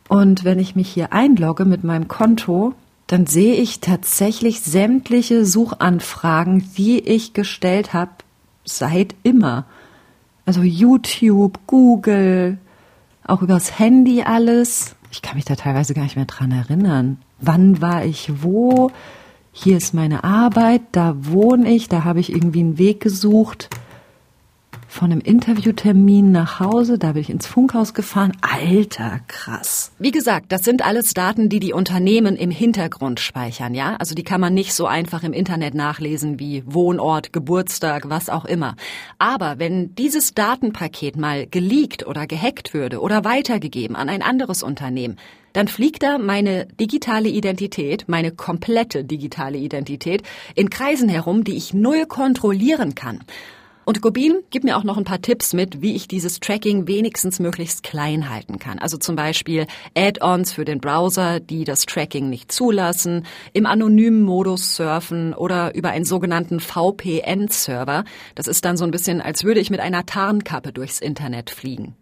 Und 0.08 0.44
wenn 0.44 0.58
ich 0.58 0.74
mich 0.74 0.88
hier 0.88 1.12
einlogge 1.12 1.64
mit 1.64 1.84
meinem 1.84 2.08
Konto, 2.08 2.74
dann 3.06 3.26
sehe 3.26 3.54
ich 3.54 3.80
tatsächlich 3.80 4.60
sämtliche 4.60 5.44
Suchanfragen, 5.44 6.70
die 6.76 6.98
ich 6.98 7.34
gestellt 7.34 7.92
habe, 7.92 8.10
seit 8.64 9.14
immer. 9.22 9.64
Also 10.44 10.62
YouTube, 10.62 11.58
Google, 11.66 12.58
auch 13.24 13.42
übers 13.42 13.78
Handy 13.78 14.22
alles. 14.22 14.96
Ich 15.10 15.22
kann 15.22 15.36
mich 15.36 15.44
da 15.44 15.56
teilweise 15.56 15.94
gar 15.94 16.02
nicht 16.02 16.16
mehr 16.16 16.24
dran 16.24 16.52
erinnern. 16.52 17.18
Wann 17.40 17.80
war 17.80 18.04
ich 18.04 18.42
wo? 18.42 18.90
Hier 19.52 19.76
ist 19.76 19.94
meine 19.94 20.24
Arbeit, 20.24 20.82
da 20.92 21.14
wohne 21.18 21.70
ich, 21.70 21.88
da 21.88 22.04
habe 22.04 22.20
ich 22.20 22.32
irgendwie 22.32 22.60
einen 22.60 22.78
Weg 22.78 23.00
gesucht 23.00 23.70
von 24.98 25.12
einem 25.12 25.20
Interviewtermin 25.20 26.32
nach 26.32 26.58
Hause, 26.58 26.98
da 26.98 27.12
bin 27.12 27.22
ich 27.22 27.30
ins 27.30 27.46
Funkhaus 27.46 27.94
gefahren. 27.94 28.32
Alter, 28.40 29.20
krass. 29.28 29.92
Wie 30.00 30.10
gesagt, 30.10 30.50
das 30.50 30.62
sind 30.62 30.84
alles 30.84 31.14
Daten, 31.14 31.48
die 31.48 31.60
die 31.60 31.72
Unternehmen 31.72 32.34
im 32.34 32.50
Hintergrund 32.50 33.20
speichern, 33.20 33.74
ja? 33.74 33.94
Also 34.00 34.16
die 34.16 34.24
kann 34.24 34.40
man 34.40 34.54
nicht 34.54 34.74
so 34.74 34.86
einfach 34.86 35.22
im 35.22 35.32
Internet 35.32 35.74
nachlesen 35.74 36.40
wie 36.40 36.64
Wohnort, 36.66 37.32
Geburtstag, 37.32 38.08
was 38.10 38.28
auch 38.28 38.44
immer. 38.44 38.74
Aber 39.18 39.60
wenn 39.60 39.94
dieses 39.94 40.34
Datenpaket 40.34 41.16
mal 41.16 41.46
geleakt 41.46 42.04
oder 42.04 42.26
gehackt 42.26 42.74
würde 42.74 43.00
oder 43.00 43.24
weitergegeben 43.24 43.94
an 43.94 44.08
ein 44.08 44.22
anderes 44.22 44.64
Unternehmen, 44.64 45.14
dann 45.52 45.68
fliegt 45.68 46.02
da 46.02 46.18
meine 46.18 46.66
digitale 46.80 47.28
Identität, 47.28 48.06
meine 48.08 48.32
komplette 48.32 49.04
digitale 49.04 49.58
Identität 49.58 50.24
in 50.56 50.70
Kreisen 50.70 51.08
herum, 51.08 51.44
die 51.44 51.56
ich 51.56 51.72
null 51.72 52.06
kontrollieren 52.06 52.96
kann. 52.96 53.20
Und 53.88 54.02
Gobin 54.02 54.42
gibt 54.50 54.66
mir 54.66 54.76
auch 54.76 54.84
noch 54.84 54.98
ein 54.98 55.04
paar 55.04 55.22
Tipps 55.22 55.54
mit, 55.54 55.80
wie 55.80 55.96
ich 55.96 56.08
dieses 56.08 56.40
Tracking 56.40 56.86
wenigstens 56.86 57.40
möglichst 57.40 57.82
klein 57.82 58.28
halten 58.28 58.58
kann. 58.58 58.78
Also 58.78 58.98
zum 58.98 59.16
Beispiel 59.16 59.66
Add-ons 59.96 60.52
für 60.52 60.66
den 60.66 60.78
Browser, 60.78 61.40
die 61.40 61.64
das 61.64 61.86
Tracking 61.86 62.28
nicht 62.28 62.52
zulassen, 62.52 63.24
im 63.54 63.64
anonymen 63.64 64.20
Modus 64.20 64.76
surfen 64.76 65.32
oder 65.32 65.74
über 65.74 65.88
einen 65.88 66.04
sogenannten 66.04 66.60
VPN-Server. 66.60 68.04
Das 68.34 68.46
ist 68.46 68.66
dann 68.66 68.76
so 68.76 68.84
ein 68.84 68.90
bisschen, 68.90 69.22
als 69.22 69.42
würde 69.44 69.60
ich 69.60 69.70
mit 69.70 69.80
einer 69.80 70.04
Tarnkappe 70.04 70.74
durchs 70.74 71.00
Internet 71.00 71.48
fliegen. 71.48 71.96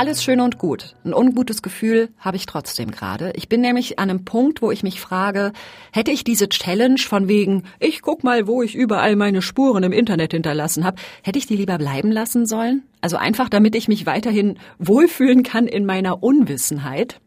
Alles 0.00 0.24
schön 0.24 0.40
und 0.40 0.56
gut. 0.56 0.96
Ein 1.04 1.12
ungutes 1.12 1.60
Gefühl 1.60 2.08
habe 2.18 2.38
ich 2.38 2.46
trotzdem 2.46 2.90
gerade. 2.90 3.34
Ich 3.36 3.50
bin 3.50 3.60
nämlich 3.60 3.98
an 3.98 4.08
einem 4.08 4.24
Punkt, 4.24 4.62
wo 4.62 4.70
ich 4.70 4.82
mich 4.82 4.98
frage, 4.98 5.52
hätte 5.92 6.10
ich 6.10 6.24
diese 6.24 6.48
Challenge 6.48 6.96
von 6.98 7.28
wegen, 7.28 7.64
ich 7.80 8.00
guck 8.00 8.24
mal, 8.24 8.46
wo 8.46 8.62
ich 8.62 8.74
überall 8.74 9.14
meine 9.14 9.42
Spuren 9.42 9.82
im 9.82 9.92
Internet 9.92 10.32
hinterlassen 10.32 10.84
habe, 10.84 10.96
hätte 11.22 11.38
ich 11.38 11.46
die 11.46 11.56
lieber 11.56 11.76
bleiben 11.76 12.10
lassen 12.10 12.46
sollen? 12.46 12.84
Also 13.02 13.18
einfach, 13.18 13.50
damit 13.50 13.74
ich 13.74 13.88
mich 13.88 14.06
weiterhin 14.06 14.58
wohlfühlen 14.78 15.42
kann 15.42 15.66
in 15.66 15.84
meiner 15.84 16.22
Unwissenheit. 16.22 17.20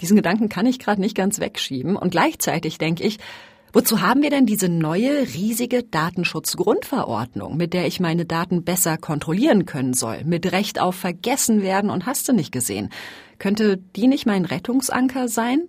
Diesen 0.00 0.16
Gedanken 0.16 0.48
kann 0.48 0.64
ich 0.64 0.78
gerade 0.78 1.02
nicht 1.02 1.14
ganz 1.14 1.40
wegschieben. 1.40 1.94
Und 1.94 2.08
gleichzeitig 2.08 2.78
denke 2.78 3.04
ich, 3.04 3.18
Wozu 3.74 4.00
haben 4.00 4.22
wir 4.22 4.30
denn 4.30 4.46
diese 4.46 4.68
neue 4.68 5.22
riesige 5.34 5.82
Datenschutzgrundverordnung, 5.82 7.56
mit 7.56 7.72
der 7.72 7.88
ich 7.88 7.98
meine 7.98 8.24
Daten 8.24 8.62
besser 8.62 8.96
kontrollieren 8.96 9.66
können 9.66 9.94
soll, 9.94 10.22
mit 10.22 10.52
Recht 10.52 10.80
auf 10.80 10.94
vergessen 10.94 11.60
werden 11.60 11.90
und 11.90 12.06
hast 12.06 12.28
du 12.28 12.32
nicht 12.32 12.52
gesehen? 12.52 12.90
Könnte 13.40 13.78
die 13.96 14.06
nicht 14.06 14.26
mein 14.26 14.44
Rettungsanker 14.44 15.26
sein? 15.26 15.62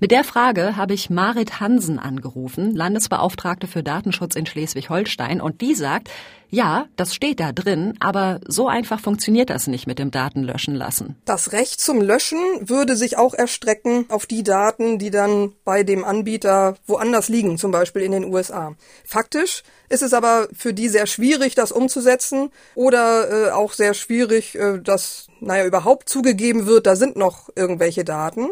Mit 0.00 0.10
der 0.10 0.24
Frage 0.24 0.76
habe 0.76 0.94
ich 0.94 1.10
Marit 1.10 1.60
Hansen 1.60 1.98
angerufen, 1.98 2.74
Landesbeauftragte 2.74 3.66
für 3.66 3.82
Datenschutz 3.82 4.34
in 4.34 4.46
Schleswig-Holstein, 4.46 5.40
und 5.40 5.60
die 5.60 5.74
sagt, 5.74 6.10
ja, 6.54 6.86
das 6.96 7.14
steht 7.14 7.40
da 7.40 7.50
drin, 7.50 7.94
aber 7.98 8.38
so 8.46 8.68
einfach 8.68 9.00
funktioniert 9.00 9.48
das 9.48 9.68
nicht 9.68 9.86
mit 9.86 9.98
dem 9.98 10.10
Datenlöschen 10.10 10.74
lassen. 10.74 11.16
Das 11.24 11.52
Recht 11.52 11.80
zum 11.80 12.02
Löschen 12.02 12.38
würde 12.60 12.94
sich 12.94 13.16
auch 13.16 13.32
erstrecken 13.32 14.04
auf 14.10 14.26
die 14.26 14.42
Daten, 14.42 14.98
die 14.98 15.10
dann 15.10 15.54
bei 15.64 15.82
dem 15.82 16.04
Anbieter 16.04 16.76
woanders 16.86 17.30
liegen, 17.30 17.56
zum 17.56 17.70
Beispiel 17.70 18.02
in 18.02 18.12
den 18.12 18.24
USA. 18.24 18.74
Faktisch 19.02 19.62
ist 19.88 20.02
es 20.02 20.12
aber 20.12 20.46
für 20.54 20.74
die 20.74 20.90
sehr 20.90 21.06
schwierig, 21.06 21.54
das 21.54 21.72
umzusetzen 21.72 22.50
oder 22.74 23.48
äh, 23.48 23.50
auch 23.52 23.72
sehr 23.72 23.94
schwierig, 23.94 24.54
äh, 24.54 24.78
dass, 24.78 25.28
naja, 25.40 25.64
überhaupt 25.64 26.10
zugegeben 26.10 26.66
wird, 26.66 26.86
da 26.86 26.96
sind 26.96 27.16
noch 27.16 27.48
irgendwelche 27.56 28.04
Daten. 28.04 28.50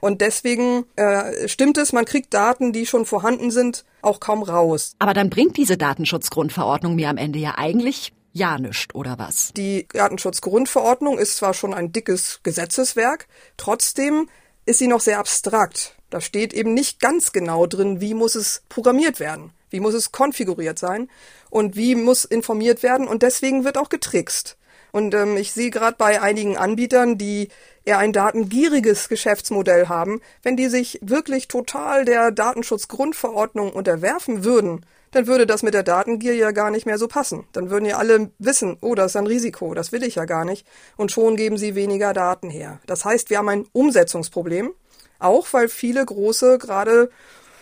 Und 0.00 0.20
deswegen 0.20 0.84
äh, 0.96 1.48
stimmt 1.48 1.78
es, 1.78 1.92
man 1.92 2.04
kriegt 2.04 2.32
Daten, 2.32 2.72
die 2.72 2.86
schon 2.86 3.04
vorhanden 3.04 3.50
sind, 3.50 3.84
auch 4.02 4.20
kaum 4.20 4.42
raus. 4.42 4.94
Aber 4.98 5.14
dann 5.14 5.30
bringt 5.30 5.56
diese 5.56 5.76
Datenschutzgrundverordnung 5.76 6.94
mir 6.94 7.08
am 7.08 7.16
Ende 7.16 7.38
ja 7.38 7.54
eigentlich 7.56 8.12
ja 8.32 8.58
nischt, 8.58 8.94
oder 8.94 9.18
was? 9.18 9.52
Die 9.56 9.86
Datenschutzgrundverordnung 9.92 11.18
ist 11.18 11.36
zwar 11.36 11.54
schon 11.54 11.74
ein 11.74 11.92
dickes 11.92 12.40
Gesetzeswerk, 12.42 13.26
trotzdem 13.56 14.28
ist 14.66 14.78
sie 14.78 14.86
noch 14.86 15.00
sehr 15.00 15.18
abstrakt. 15.18 15.96
Da 16.10 16.20
steht 16.20 16.52
eben 16.52 16.74
nicht 16.74 17.00
ganz 17.00 17.32
genau 17.32 17.66
drin, 17.66 18.00
wie 18.00 18.14
muss 18.14 18.34
es 18.34 18.62
programmiert 18.68 19.20
werden, 19.20 19.52
wie 19.70 19.80
muss 19.80 19.94
es 19.94 20.12
konfiguriert 20.12 20.78
sein 20.78 21.08
und 21.50 21.76
wie 21.76 21.94
muss 21.94 22.24
informiert 22.24 22.82
werden 22.82 23.08
und 23.08 23.22
deswegen 23.22 23.64
wird 23.64 23.78
auch 23.78 23.88
getrickst. 23.88 24.56
Und 24.92 25.14
ähm, 25.14 25.36
ich 25.36 25.52
sehe 25.52 25.70
gerade 25.70 25.96
bei 25.98 26.20
einigen 26.20 26.56
Anbietern, 26.56 27.18
die 27.18 27.48
eher 27.84 27.98
ein 27.98 28.12
datengieriges 28.12 29.08
Geschäftsmodell 29.08 29.88
haben, 29.88 30.20
wenn 30.42 30.56
die 30.56 30.68
sich 30.68 30.98
wirklich 31.02 31.48
total 31.48 32.04
der 32.04 32.30
Datenschutzgrundverordnung 32.30 33.72
unterwerfen 33.72 34.44
würden, 34.44 34.84
dann 35.12 35.26
würde 35.26 35.46
das 35.46 35.62
mit 35.62 35.74
der 35.74 35.82
Datengier 35.82 36.34
ja 36.34 36.52
gar 36.52 36.70
nicht 36.70 36.86
mehr 36.86 36.98
so 36.98 37.08
passen. 37.08 37.44
Dann 37.52 37.70
würden 37.70 37.84
ja 37.84 37.98
alle 37.98 38.30
wissen, 38.38 38.76
oh, 38.80 38.94
das 38.94 39.12
ist 39.12 39.16
ein 39.16 39.26
Risiko, 39.26 39.74
das 39.74 39.92
will 39.92 40.04
ich 40.04 40.14
ja 40.14 40.24
gar 40.24 40.44
nicht. 40.44 40.66
Und 40.96 41.10
schon 41.10 41.36
geben 41.36 41.56
sie 41.58 41.74
weniger 41.74 42.12
Daten 42.12 42.50
her. 42.50 42.80
Das 42.86 43.04
heißt, 43.04 43.30
wir 43.30 43.38
haben 43.38 43.48
ein 43.48 43.66
Umsetzungsproblem, 43.72 44.72
auch 45.18 45.48
weil 45.52 45.68
viele 45.68 46.04
große 46.04 46.58
gerade 46.58 47.10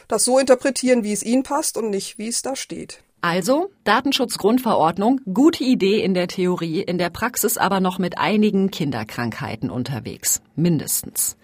das 0.08 0.24
so 0.24 0.38
interpretieren, 0.38 1.04
wie 1.04 1.12
es 1.12 1.22
ihnen 1.22 1.42
passt 1.42 1.76
und 1.76 1.90
nicht, 1.90 2.18
wie 2.18 2.28
es 2.28 2.42
da 2.42 2.56
steht. 2.56 3.02
Also, 3.20 3.70
Datenschutzgrundverordnung, 3.84 5.20
gute 5.32 5.64
Idee 5.64 6.02
in 6.02 6.14
der 6.14 6.28
Theorie, 6.28 6.80
in 6.80 6.98
der 6.98 7.10
Praxis 7.10 7.56
aber 7.56 7.80
noch 7.80 7.98
mit 7.98 8.18
einigen 8.18 8.70
Kinderkrankheiten 8.70 9.70
unterwegs. 9.70 10.40
Mindestens. 10.54 11.36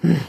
Hm. 0.00 0.20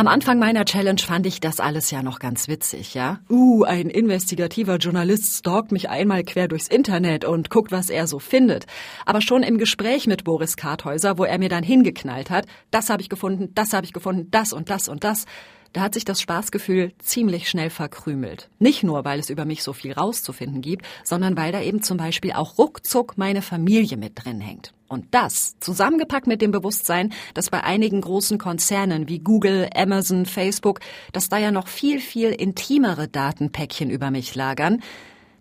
Am 0.00 0.08
Anfang 0.08 0.38
meiner 0.38 0.64
Challenge 0.64 0.98
fand 0.98 1.26
ich 1.26 1.40
das 1.40 1.60
alles 1.60 1.90
ja 1.90 2.02
noch 2.02 2.20
ganz 2.20 2.48
witzig, 2.48 2.94
ja? 2.94 3.18
Uh, 3.28 3.64
ein 3.64 3.90
investigativer 3.90 4.76
Journalist 4.76 5.40
stalkt 5.40 5.72
mich 5.72 5.90
einmal 5.90 6.24
quer 6.24 6.48
durchs 6.48 6.68
Internet 6.68 7.26
und 7.26 7.50
guckt, 7.50 7.70
was 7.70 7.90
er 7.90 8.06
so 8.06 8.18
findet. 8.18 8.64
Aber 9.04 9.20
schon 9.20 9.42
im 9.42 9.58
Gespräch 9.58 10.06
mit 10.06 10.24
Boris 10.24 10.56
Karthäuser, 10.56 11.18
wo 11.18 11.24
er 11.24 11.38
mir 11.38 11.50
dann 11.50 11.62
hingeknallt 11.62 12.30
hat, 12.30 12.46
das 12.70 12.88
habe 12.88 13.02
ich 13.02 13.10
gefunden, 13.10 13.50
das 13.54 13.74
habe 13.74 13.84
ich 13.84 13.92
gefunden, 13.92 14.28
das 14.30 14.54
und 14.54 14.70
das 14.70 14.88
und 14.88 15.04
das, 15.04 15.26
da 15.72 15.82
hat 15.82 15.94
sich 15.94 16.04
das 16.04 16.20
Spaßgefühl 16.20 16.92
ziemlich 16.98 17.48
schnell 17.48 17.70
verkrümelt. 17.70 18.48
Nicht 18.58 18.82
nur, 18.82 19.04
weil 19.04 19.20
es 19.20 19.30
über 19.30 19.44
mich 19.44 19.62
so 19.62 19.72
viel 19.72 19.92
rauszufinden 19.92 20.62
gibt, 20.62 20.84
sondern 21.04 21.36
weil 21.36 21.52
da 21.52 21.60
eben 21.60 21.82
zum 21.82 21.96
Beispiel 21.96 22.32
auch 22.32 22.58
ruckzuck 22.58 23.16
meine 23.16 23.42
Familie 23.42 23.96
mit 23.96 24.24
drin 24.24 24.40
hängt. 24.40 24.72
Und 24.88 25.06
das, 25.12 25.56
zusammengepackt 25.60 26.26
mit 26.26 26.42
dem 26.42 26.50
Bewusstsein, 26.50 27.12
dass 27.34 27.50
bei 27.50 27.62
einigen 27.62 28.00
großen 28.00 28.38
Konzernen 28.38 29.08
wie 29.08 29.20
Google, 29.20 29.68
Amazon, 29.72 30.26
Facebook, 30.26 30.80
dass 31.12 31.28
da 31.28 31.38
ja 31.38 31.52
noch 31.52 31.68
viel, 31.68 32.00
viel 32.00 32.30
intimere 32.30 33.06
Datenpäckchen 33.06 33.88
über 33.90 34.10
mich 34.10 34.34
lagern, 34.34 34.82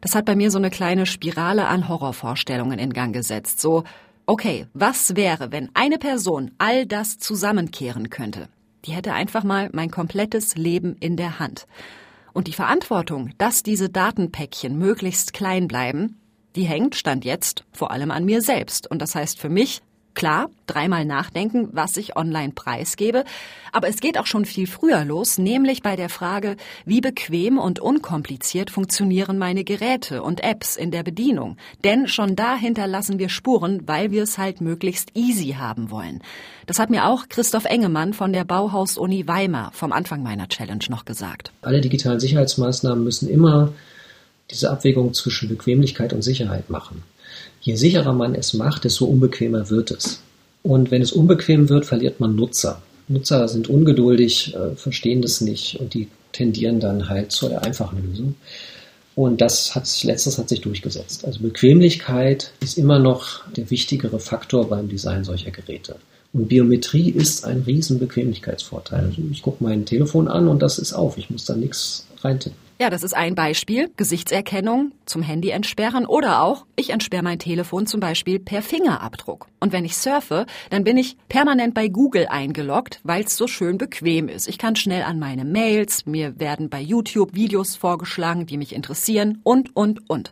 das 0.02 0.14
hat 0.14 0.26
bei 0.26 0.36
mir 0.36 0.52
so 0.52 0.60
eine 0.60 0.70
kleine 0.70 1.06
Spirale 1.06 1.66
an 1.68 1.90
Horrorvorstellungen 1.90 2.78
in 2.80 2.94
Gang 2.94 3.14
gesetzt. 3.14 3.60
So, 3.60 3.84
okay, 4.28 4.68
was 4.74 5.16
wäre, 5.16 5.52
wenn 5.52 5.70
eine 5.74 5.98
Person 5.98 6.52
all 6.60 6.86
das 6.86 7.18
zusammenkehren 7.18 8.10
könnte? 8.12 8.48
Die 8.86 8.92
hätte 8.92 9.14
einfach 9.14 9.44
mal 9.44 9.70
mein 9.74 9.92
komplettes 9.92 10.56
Leben 10.56 10.96
in 11.00 11.18
der 11.18 11.40
Hand. 11.40 11.68
Und 12.34 12.48
die 12.48 12.54
Verantwortung, 12.54 13.32
dass 13.38 13.64
diese 13.64 13.90
Datenpäckchen 13.90 14.78
möglichst 14.78 15.34
klein 15.34 15.68
bleiben, 15.68 16.20
die 16.56 16.64
hängt, 16.64 16.96
stand 16.96 17.26
jetzt, 17.26 17.66
vor 17.72 17.92
allem 17.92 18.12
an 18.12 18.26
mir 18.26 18.42
selbst. 18.42 18.90
Und 18.90 19.02
das 19.02 19.16
heißt 19.16 19.40
für 19.40 19.50
mich, 19.50 19.82
Klar, 20.20 20.50
dreimal 20.68 21.06
nachdenken, 21.06 21.70
was 21.72 21.96
ich 21.96 22.18
online 22.18 22.52
preisgebe, 22.52 23.24
aber 23.72 23.88
es 23.88 24.02
geht 24.02 24.18
auch 24.18 24.26
schon 24.26 24.44
viel 24.44 24.68
früher 24.68 25.06
los, 25.06 25.38
nämlich 25.38 25.82
bei 25.82 25.96
der 25.96 26.10
Frage, 26.10 26.58
wie 26.84 27.00
bequem 27.00 27.58
und 27.58 27.80
unkompliziert 27.80 28.70
funktionieren 28.70 29.38
meine 29.38 29.64
Geräte 29.64 30.22
und 30.22 30.44
Apps 30.44 30.76
in 30.76 30.92
der 30.92 31.04
Bedienung. 31.04 31.56
Denn 31.86 32.10
schon 32.10 32.36
da 32.36 32.58
hinterlassen 32.58 33.18
wir 33.18 33.30
Spuren, 33.30 33.88
weil 33.88 34.12
wir 34.12 34.24
es 34.24 34.38
halt 34.38 34.60
möglichst 34.60 35.16
easy 35.16 35.56
haben 35.58 35.90
wollen. 35.90 36.22
Das 36.66 36.80
hat 36.80 36.90
mir 36.90 37.08
auch 37.08 37.30
Christoph 37.30 37.64
Engemann 37.64 38.12
von 38.12 38.34
der 38.34 38.44
Bauhaus-Uni 38.44 39.26
Weimar 39.26 39.72
vom 39.72 39.94
Anfang 39.94 40.22
meiner 40.22 40.50
Challenge 40.50 40.84
noch 40.90 41.06
gesagt. 41.06 41.54
Alle 41.62 41.80
digitalen 41.80 42.20
Sicherheitsmaßnahmen 42.20 43.06
müssen 43.06 43.30
immer 43.30 43.72
diese 44.52 44.70
Abwägung 44.70 45.14
zwischen 45.14 45.48
Bequemlichkeit 45.48 46.12
und 46.12 46.24
Sicherheit 46.24 46.70
machen. 46.70 47.04
Je 47.62 47.76
sicherer 47.76 48.14
man 48.14 48.36
es 48.36 48.54
macht, 48.54 48.84
desto 48.84 49.06
unbequemer 49.06 49.70
wird 49.70 49.92
es. 49.92 50.22
Und 50.64 50.92
wenn 50.92 51.02
es 51.02 51.12
unbequem 51.12 51.70
wird, 51.70 51.86
verliert 51.86 52.20
man 52.20 52.36
Nutzer. 52.36 52.82
Nutzer 53.08 53.48
sind 53.48 53.70
ungeduldig, 53.70 54.56
äh, 54.56 54.76
verstehen 54.76 55.22
das 55.22 55.42
nicht 55.42 55.80
und 55.80 55.94
die 55.94 56.08
tendieren 56.32 56.80
dann 56.80 57.10
halt 57.10 57.32
zu 57.32 57.50
der 57.50 57.64
einfachen 57.64 58.08
Lösung. 58.08 58.36
Und 59.16 59.42
das 59.42 59.76
hat 59.76 59.88
sich, 59.88 60.04
letztes 60.04 60.38
hat 60.38 60.48
sich 60.48 60.62
durchgesetzt. 60.62 61.26
Also 61.26 61.42
Bequemlichkeit 61.42 62.54
ist 62.62 62.78
immer 62.78 63.00
noch 63.00 63.46
der 63.52 63.70
wichtigere 63.70 64.20
Faktor 64.20 64.70
beim 64.70 64.88
Design 64.88 65.24
solcher 65.24 65.52
Geräte. 65.52 65.96
Und 66.32 66.48
Biometrie 66.48 67.10
ist 67.10 67.44
ein 67.44 67.64
riesen 67.64 68.00
Bequemlichkeitsvorteil. 68.00 69.06
Also 69.06 69.22
ich 69.32 69.42
gucke 69.42 69.64
mein 69.64 69.86
Telefon 69.86 70.28
an 70.28 70.48
und 70.48 70.62
das 70.62 70.78
ist 70.78 70.94
auf. 70.94 71.18
Ich 71.18 71.30
muss 71.30 71.46
da 71.46 71.56
nichts 71.56 72.06
reintippen. 72.22 72.69
Ja, 72.82 72.90
das 72.90 73.04
ist 73.04 73.14
ein 73.14 73.36
Beispiel. 73.36 73.92
Gesichtserkennung 73.98 74.94
zum 75.06 75.22
Handy 75.22 75.50
entsperren 75.50 76.06
oder 76.06 76.42
auch, 76.42 76.66
ich 76.78 76.92
entsperre 76.92 77.24
mein 77.24 77.38
Telefon 77.38 77.88
zum 77.88 78.00
Beispiel 78.00 78.40
per 78.40 78.62
Fingerabdruck. 78.62 79.48
Und 79.60 79.74
wenn 79.74 79.84
ich 79.84 79.98
surfe, 79.98 80.46
dann 80.70 80.86
bin 80.86 80.96
ich 80.96 81.18
permanent 81.28 81.74
bei 81.74 81.90
Google 81.90 82.28
eingeloggt, 82.30 83.02
weil 83.04 83.26
es 83.26 83.36
so 83.36 83.48
schön 83.48 83.78
bequem 83.78 84.30
ist. 84.30 84.48
Ich 84.48 84.58
kann 84.58 84.78
schnell 84.78 85.04
an 85.04 85.20
meine 85.20 85.44
Mails, 85.44 86.06
mir 86.06 86.40
werden 86.40 86.70
bei 86.70 86.80
YouTube 86.80 87.36
Videos 87.36 87.76
vorgeschlagen, 87.76 88.46
die 88.46 88.56
mich 88.56 88.74
interessieren 88.74 89.42
und, 89.44 89.76
und, 89.76 90.10
und. 90.10 90.32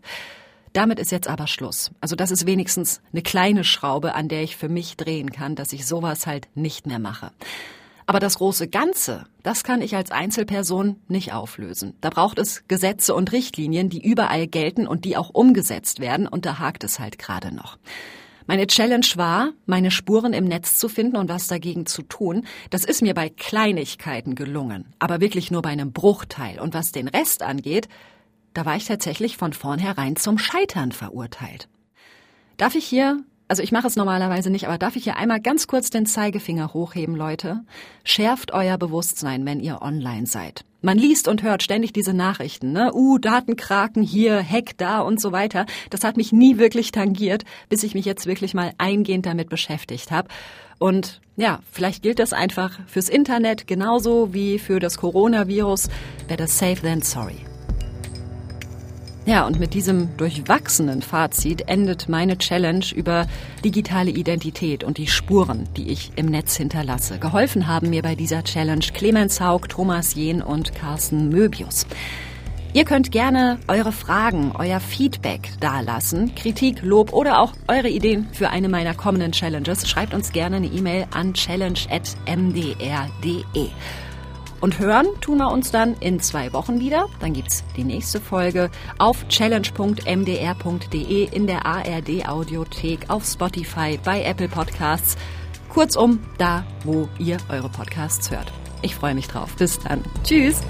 Damit 0.72 1.00
ist 1.00 1.12
jetzt 1.12 1.28
aber 1.28 1.48
Schluss. 1.48 1.92
Also 2.00 2.16
das 2.16 2.32
ist 2.32 2.46
wenigstens 2.46 3.02
eine 3.12 3.24
kleine 3.24 3.66
Schraube, 3.66 4.16
an 4.16 4.30
der 4.30 4.44
ich 4.44 4.56
für 4.56 4.70
mich 4.70 4.96
drehen 4.96 5.34
kann, 5.34 5.56
dass 5.56 5.74
ich 5.74 5.86
sowas 5.86 6.26
halt 6.26 6.48
nicht 6.56 6.88
mehr 6.88 7.00
mache. 7.00 7.32
Aber 8.10 8.20
das 8.22 8.38
große 8.38 8.70
Ganze, 8.70 9.26
das 9.44 9.66
kann 9.66 9.82
ich 9.82 9.94
als 9.94 10.12
Einzelperson 10.12 10.96
nicht 11.10 11.34
auflösen. 11.34 11.94
Da 12.00 12.10
braucht 12.10 12.40
es 12.40 12.64
Gesetze 12.70 13.14
und 13.14 13.34
Richtlinien, 13.34 13.90
die 13.90 14.02
überall 14.02 14.48
gelten 14.48 14.88
und 14.88 15.04
die 15.04 15.18
auch 15.18 15.30
umgesetzt 15.30 16.00
werden, 16.00 16.26
und 16.26 16.46
da 16.46 16.58
hakt 16.58 16.86
es 16.86 17.00
halt 17.00 17.20
gerade 17.20 17.54
noch. 17.54 17.78
Meine 18.48 18.66
Challenge 18.66 19.06
war, 19.16 19.50
meine 19.66 19.92
Spuren 19.92 20.32
im 20.32 20.46
Netz 20.46 20.78
zu 20.78 20.88
finden 20.88 21.18
und 21.18 21.28
was 21.28 21.48
dagegen 21.48 21.86
zu 21.86 22.02
tun. 22.02 22.46
Das 22.70 22.86
ist 22.86 23.02
mir 23.02 23.14
bei 23.14 23.28
Kleinigkeiten 23.28 24.36
gelungen, 24.36 24.86
aber 25.00 25.20
wirklich 25.20 25.52
nur 25.52 25.62
bei 25.62 25.70
einem 25.70 25.92
Bruchteil. 25.92 26.62
Und 26.62 26.74
was 26.74 26.94
den 26.94 27.10
Rest 27.10 27.44
angeht, 27.44 27.90
da 28.54 28.66
war 28.66 28.78
ich 28.78 28.86
tatsächlich 28.86 29.36
von 29.36 29.52
vornherein 29.52 30.16
zum 30.16 30.38
Scheitern 30.38 30.94
verurteilt. 30.94 31.68
Darf 32.56 32.74
ich 32.76 32.86
hier 32.86 33.22
also 33.48 33.64
ich 33.64 33.72
mache 33.72 33.88
es 33.88 33.96
normalerweise 33.96 34.50
nicht, 34.50 34.68
aber 34.68 34.78
darf 34.78 34.96
ich 34.96 35.06
hier 35.06 35.18
einmal 35.18 35.40
ganz 35.40 35.68
kurz 35.68 35.90
den 35.90 36.06
Zeigefinger 36.06 36.74
hochheben, 36.74 37.16
Leute? 37.16 37.62
Schärft 38.04 38.54
euer 38.54 38.78
Bewusstsein, 38.78 39.46
wenn 39.46 39.60
ihr 39.60 39.82
online 39.82 40.26
seid. 40.26 40.66
Man 40.82 40.98
liest 40.98 41.28
und 41.28 41.44
hört 41.44 41.64
ständig 41.64 41.92
diese 41.92 42.14
Nachrichten, 42.14 42.72
ne? 42.72 42.94
Uh, 42.94 43.18
Datenkraken 43.18 44.04
hier, 44.04 44.44
Hack 44.44 44.78
da 44.78 45.00
und 45.00 45.20
so 45.20 45.32
weiter. 45.32 45.66
Das 45.90 46.04
hat 46.04 46.18
mich 46.18 46.32
nie 46.32 46.58
wirklich 46.58 46.92
tangiert, 46.92 47.46
bis 47.70 47.84
ich 47.84 47.96
mich 47.96 48.06
jetzt 48.06 48.28
wirklich 48.28 48.54
mal 48.54 48.74
eingehend 48.78 49.26
damit 49.26 49.50
beschäftigt 49.50 50.12
habe. 50.12 50.28
Und 50.78 51.22
ja, 51.36 51.60
vielleicht 51.72 52.04
gilt 52.04 52.20
das 52.20 52.34
einfach 52.34 52.80
fürs 52.86 53.10
Internet 53.10 53.66
genauso 53.66 54.34
wie 54.34 54.60
für 54.60 54.80
das 54.80 54.98
Coronavirus. 54.98 55.90
Better 56.28 56.48
safe 56.48 56.82
than 56.82 57.02
sorry. 57.02 57.57
Ja, 59.28 59.46
und 59.46 59.60
mit 59.60 59.74
diesem 59.74 60.16
durchwachsenen 60.16 61.02
Fazit 61.02 61.68
endet 61.68 62.08
meine 62.08 62.38
Challenge 62.38 62.86
über 62.96 63.28
digitale 63.62 64.10
Identität 64.10 64.86
und 64.86 64.98
die 64.98 65.08
Spuren, 65.08 65.68
die 65.76 65.90
ich 65.90 66.14
im 66.16 66.28
Netz 66.28 66.56
hinterlasse. 66.56 67.20
Geholfen 67.20 67.68
haben 67.68 67.90
mir 67.90 68.04
bei 68.04 68.16
dieser 68.16 68.46
Challenge 68.46 68.86
Clemens 68.94 69.42
Haug, 69.42 69.68
Thomas 69.68 70.16
Jehn 70.16 70.42
und 70.42 70.74
Carsten 70.76 71.28
Möbius. 71.28 71.86
Ihr 72.72 72.86
könnt 72.86 73.12
gerne 73.12 73.60
eure 73.68 73.92
Fragen, 73.92 74.54
euer 74.58 74.80
Feedback 74.80 75.50
dalassen, 75.60 76.34
Kritik, 76.36 76.82
Lob 76.82 77.12
oder 77.12 77.42
auch 77.42 77.52
eure 77.68 77.90
Ideen 77.90 78.30
für 78.32 78.50
eine 78.50 78.70
meiner 78.70 78.94
kommenden 78.94 79.34
Challenges. 79.34 79.90
Schreibt 79.90 80.14
uns 80.14 80.32
gerne 80.32 80.56
eine 80.56 80.68
E-Mail 80.68 81.06
an 81.12 81.34
challenge.mdr.de. 81.34 83.72
Und 84.60 84.80
hören 84.80 85.08
tun 85.22 85.38
wir 85.38 85.52
uns 85.52 85.72
dann 85.72 85.96
in 86.00 86.20
zwei 86.20 86.52
Wochen 86.54 86.80
wieder. 86.80 87.08
Dann 87.20 87.34
gibt's 87.34 87.64
die 87.76 87.84
nächste 87.84 88.20
Folge 88.20 88.72
auf 88.98 89.28
challenge.mdr.de 89.28 91.26
in 91.30 91.48
der 91.48 91.66
ARD 91.66 92.28
Audiothek, 92.28 93.10
auf 93.10 93.26
Spotify, 93.26 94.00
bei 94.04 94.24
Apple 94.24 94.50
Podcasts. 94.50 95.16
Kurzum, 95.70 96.20
da, 96.38 96.66
wo 96.84 97.08
ihr 97.20 97.38
eure 97.50 97.70
Podcasts 97.70 98.32
hört. 98.32 98.52
Ich 98.82 98.96
freue 98.96 99.14
mich 99.16 99.28
drauf. 99.28 99.56
Bis 99.58 99.80
dann. 99.80 100.04
Tschüss. 100.24 100.62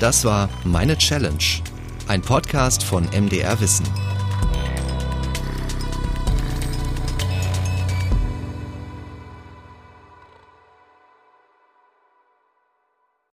Das 0.00 0.24
war 0.24 0.48
Meine 0.64 0.96
Challenge, 0.96 1.62
ein 2.08 2.22
Podcast 2.22 2.82
von 2.82 3.04
MDR 3.12 3.60
Wissen. 3.60 3.84